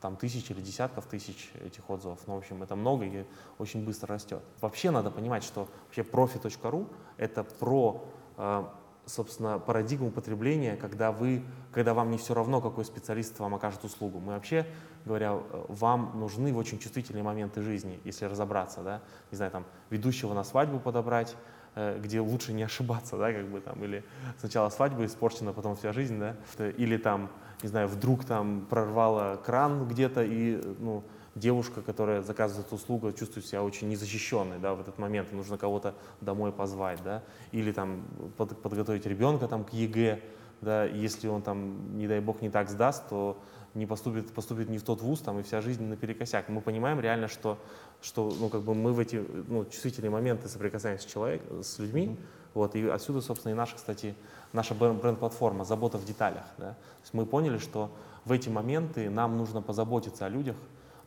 [0.00, 2.20] там тысяч или десятков тысяч этих отзывов.
[2.26, 3.24] Ну, в общем, это много и
[3.58, 4.42] очень быстро растет.
[4.60, 8.04] Вообще надо понимать, что вообще профи.ру— это про
[8.36, 8.64] э,
[9.06, 11.42] собственно, парадигму потребления, когда, вы,
[11.72, 14.20] когда вам не все равно, какой специалист вам окажет услугу.
[14.20, 14.66] Мы вообще,
[15.04, 15.38] говоря,
[15.68, 20.44] вам нужны в очень чувствительные моменты жизни, если разобраться, да, не знаю, там, ведущего на
[20.44, 21.36] свадьбу подобрать,
[21.74, 24.04] э, где лучше не ошибаться, да, как бы там, или
[24.38, 26.36] сначала свадьба испорчена, потом вся жизнь, да,
[26.76, 27.30] или там,
[27.62, 33.46] не знаю, вдруг там прорвало кран где-то и, ну, девушка, которая заказывает эту услугу, чувствует
[33.46, 37.22] себя очень незащищенной да, в этот момент, нужно кого-то домой позвать, да,
[37.52, 38.04] или там
[38.36, 40.20] под, подготовить ребенка там, к ЕГЭ,
[40.60, 43.40] да, если он там, не дай бог, не так сдаст, то
[43.74, 46.48] не поступит, поступит не в тот вуз, там, и вся жизнь наперекосяк.
[46.48, 47.58] Мы понимаем реально, что,
[48.00, 52.06] что ну, как бы мы в эти ну, чувствительные моменты соприкасаемся с, человек, с людьми,
[52.06, 52.16] mm-hmm.
[52.54, 54.14] вот, и отсюда, собственно, и наша, кстати,
[54.52, 56.44] наша бренд-платформа «Забота в деталях».
[56.58, 56.70] Да?
[56.70, 57.90] То есть мы поняли, что
[58.24, 60.56] в эти моменты нам нужно позаботиться о людях,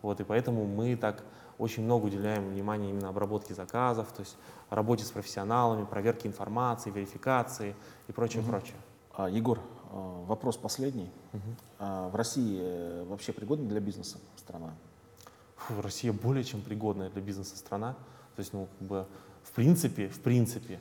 [0.01, 1.23] вот, и поэтому мы так
[1.57, 4.35] очень много уделяем внимания именно обработке заказов, то есть
[4.69, 7.75] работе с профессионалами, проверке информации, верификации
[8.07, 8.51] и прочее, угу.
[8.51, 8.75] прочее.
[9.15, 9.59] А, Егор,
[9.93, 11.09] вопрос последний.
[11.33, 12.09] Угу.
[12.09, 14.73] В России э, вообще пригодна для бизнеса страна?
[15.55, 17.93] Фу, Россия более чем пригодная для бизнеса страна.
[18.35, 19.07] То есть, ну, как бы,
[19.43, 20.79] в принципе, в принципе,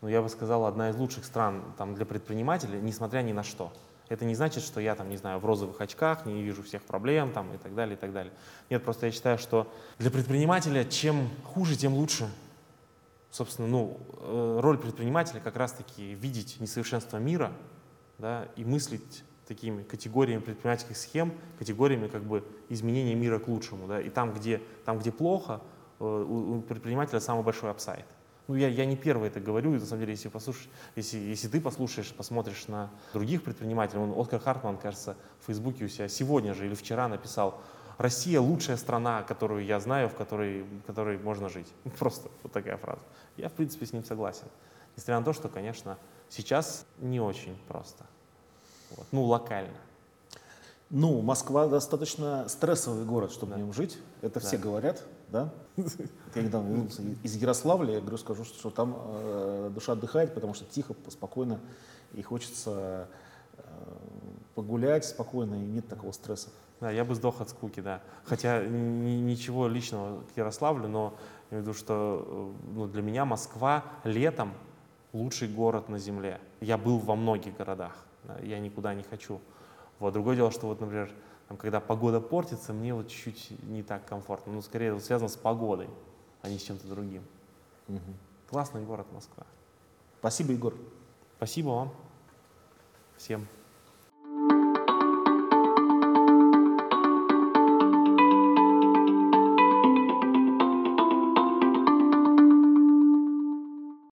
[0.00, 3.72] ну, я бы сказал, одна из лучших стран там, для предпринимателей, несмотря ни на что.
[4.08, 7.32] Это не значит, что я там, не знаю, в розовых очках, не вижу всех проблем
[7.32, 8.32] там и так далее, и так далее.
[8.68, 12.28] Нет, просто я считаю, что для предпринимателя чем хуже, тем лучше.
[13.30, 17.52] Собственно, ну, э, роль предпринимателя как раз-таки видеть несовершенство мира
[18.20, 23.88] да, и мыслить такими категориями предпринимательских схем, категориями как бы изменения мира к лучшему.
[23.88, 25.60] Да, и там, где, там, где плохо,
[25.98, 28.06] э, у предпринимателя самый большой апсайд
[28.50, 31.46] ну я, я не первый это говорю, и на самом деле, если, послушаешь, если, если
[31.46, 36.52] ты послушаешь, посмотришь на других предпринимателей, он, Оскар Хартман, кажется, в Фейсбуке у себя сегодня
[36.52, 37.60] же или вчера написал,
[37.96, 41.68] Россия лучшая страна, которую я знаю, в которой, в которой можно жить.
[42.00, 43.02] Просто вот такая фраза.
[43.36, 44.48] Я, в принципе, с ним согласен.
[44.96, 45.96] Несмотря на то, что, конечно,
[46.30, 48.06] сейчас не очень просто.
[48.96, 49.06] Вот.
[49.12, 49.76] Ну, локально.
[50.90, 53.56] Ну, Москва достаточно стрессовый город, чтобы да.
[53.56, 53.98] в нем жить.
[54.22, 54.46] Это да.
[54.46, 55.52] все говорят, да?
[56.34, 60.64] Я недавно вернулся из Ярославля, я говорю, скажу, что там э, душа отдыхает, потому что
[60.64, 61.60] тихо, спокойно,
[62.12, 63.08] и хочется
[63.56, 63.62] э,
[64.54, 66.48] погулять спокойно, и нет такого стресса.
[66.80, 68.00] Да, я бы сдох от скуки, да.
[68.24, 71.14] Хотя ничего личного к Ярославлю, но
[71.50, 74.54] я имею в виду, что э, ну, для меня Москва летом
[75.12, 76.40] лучший город на земле.
[76.60, 79.40] Я был во многих городах, да, я никуда не хочу.
[79.98, 80.12] Вот.
[80.12, 81.12] Другое дело, что вот, например,
[81.48, 84.52] там, когда погода портится, мне вот чуть-чуть не так комфортно.
[84.52, 85.88] Ну, скорее, вот связано с погодой,
[86.42, 87.22] а не с чем-то другим.
[87.88, 87.98] Угу.
[88.48, 89.44] Классный город Москва.
[90.20, 90.74] Спасибо, Егор.
[91.36, 91.92] Спасибо вам.
[93.16, 93.46] Всем.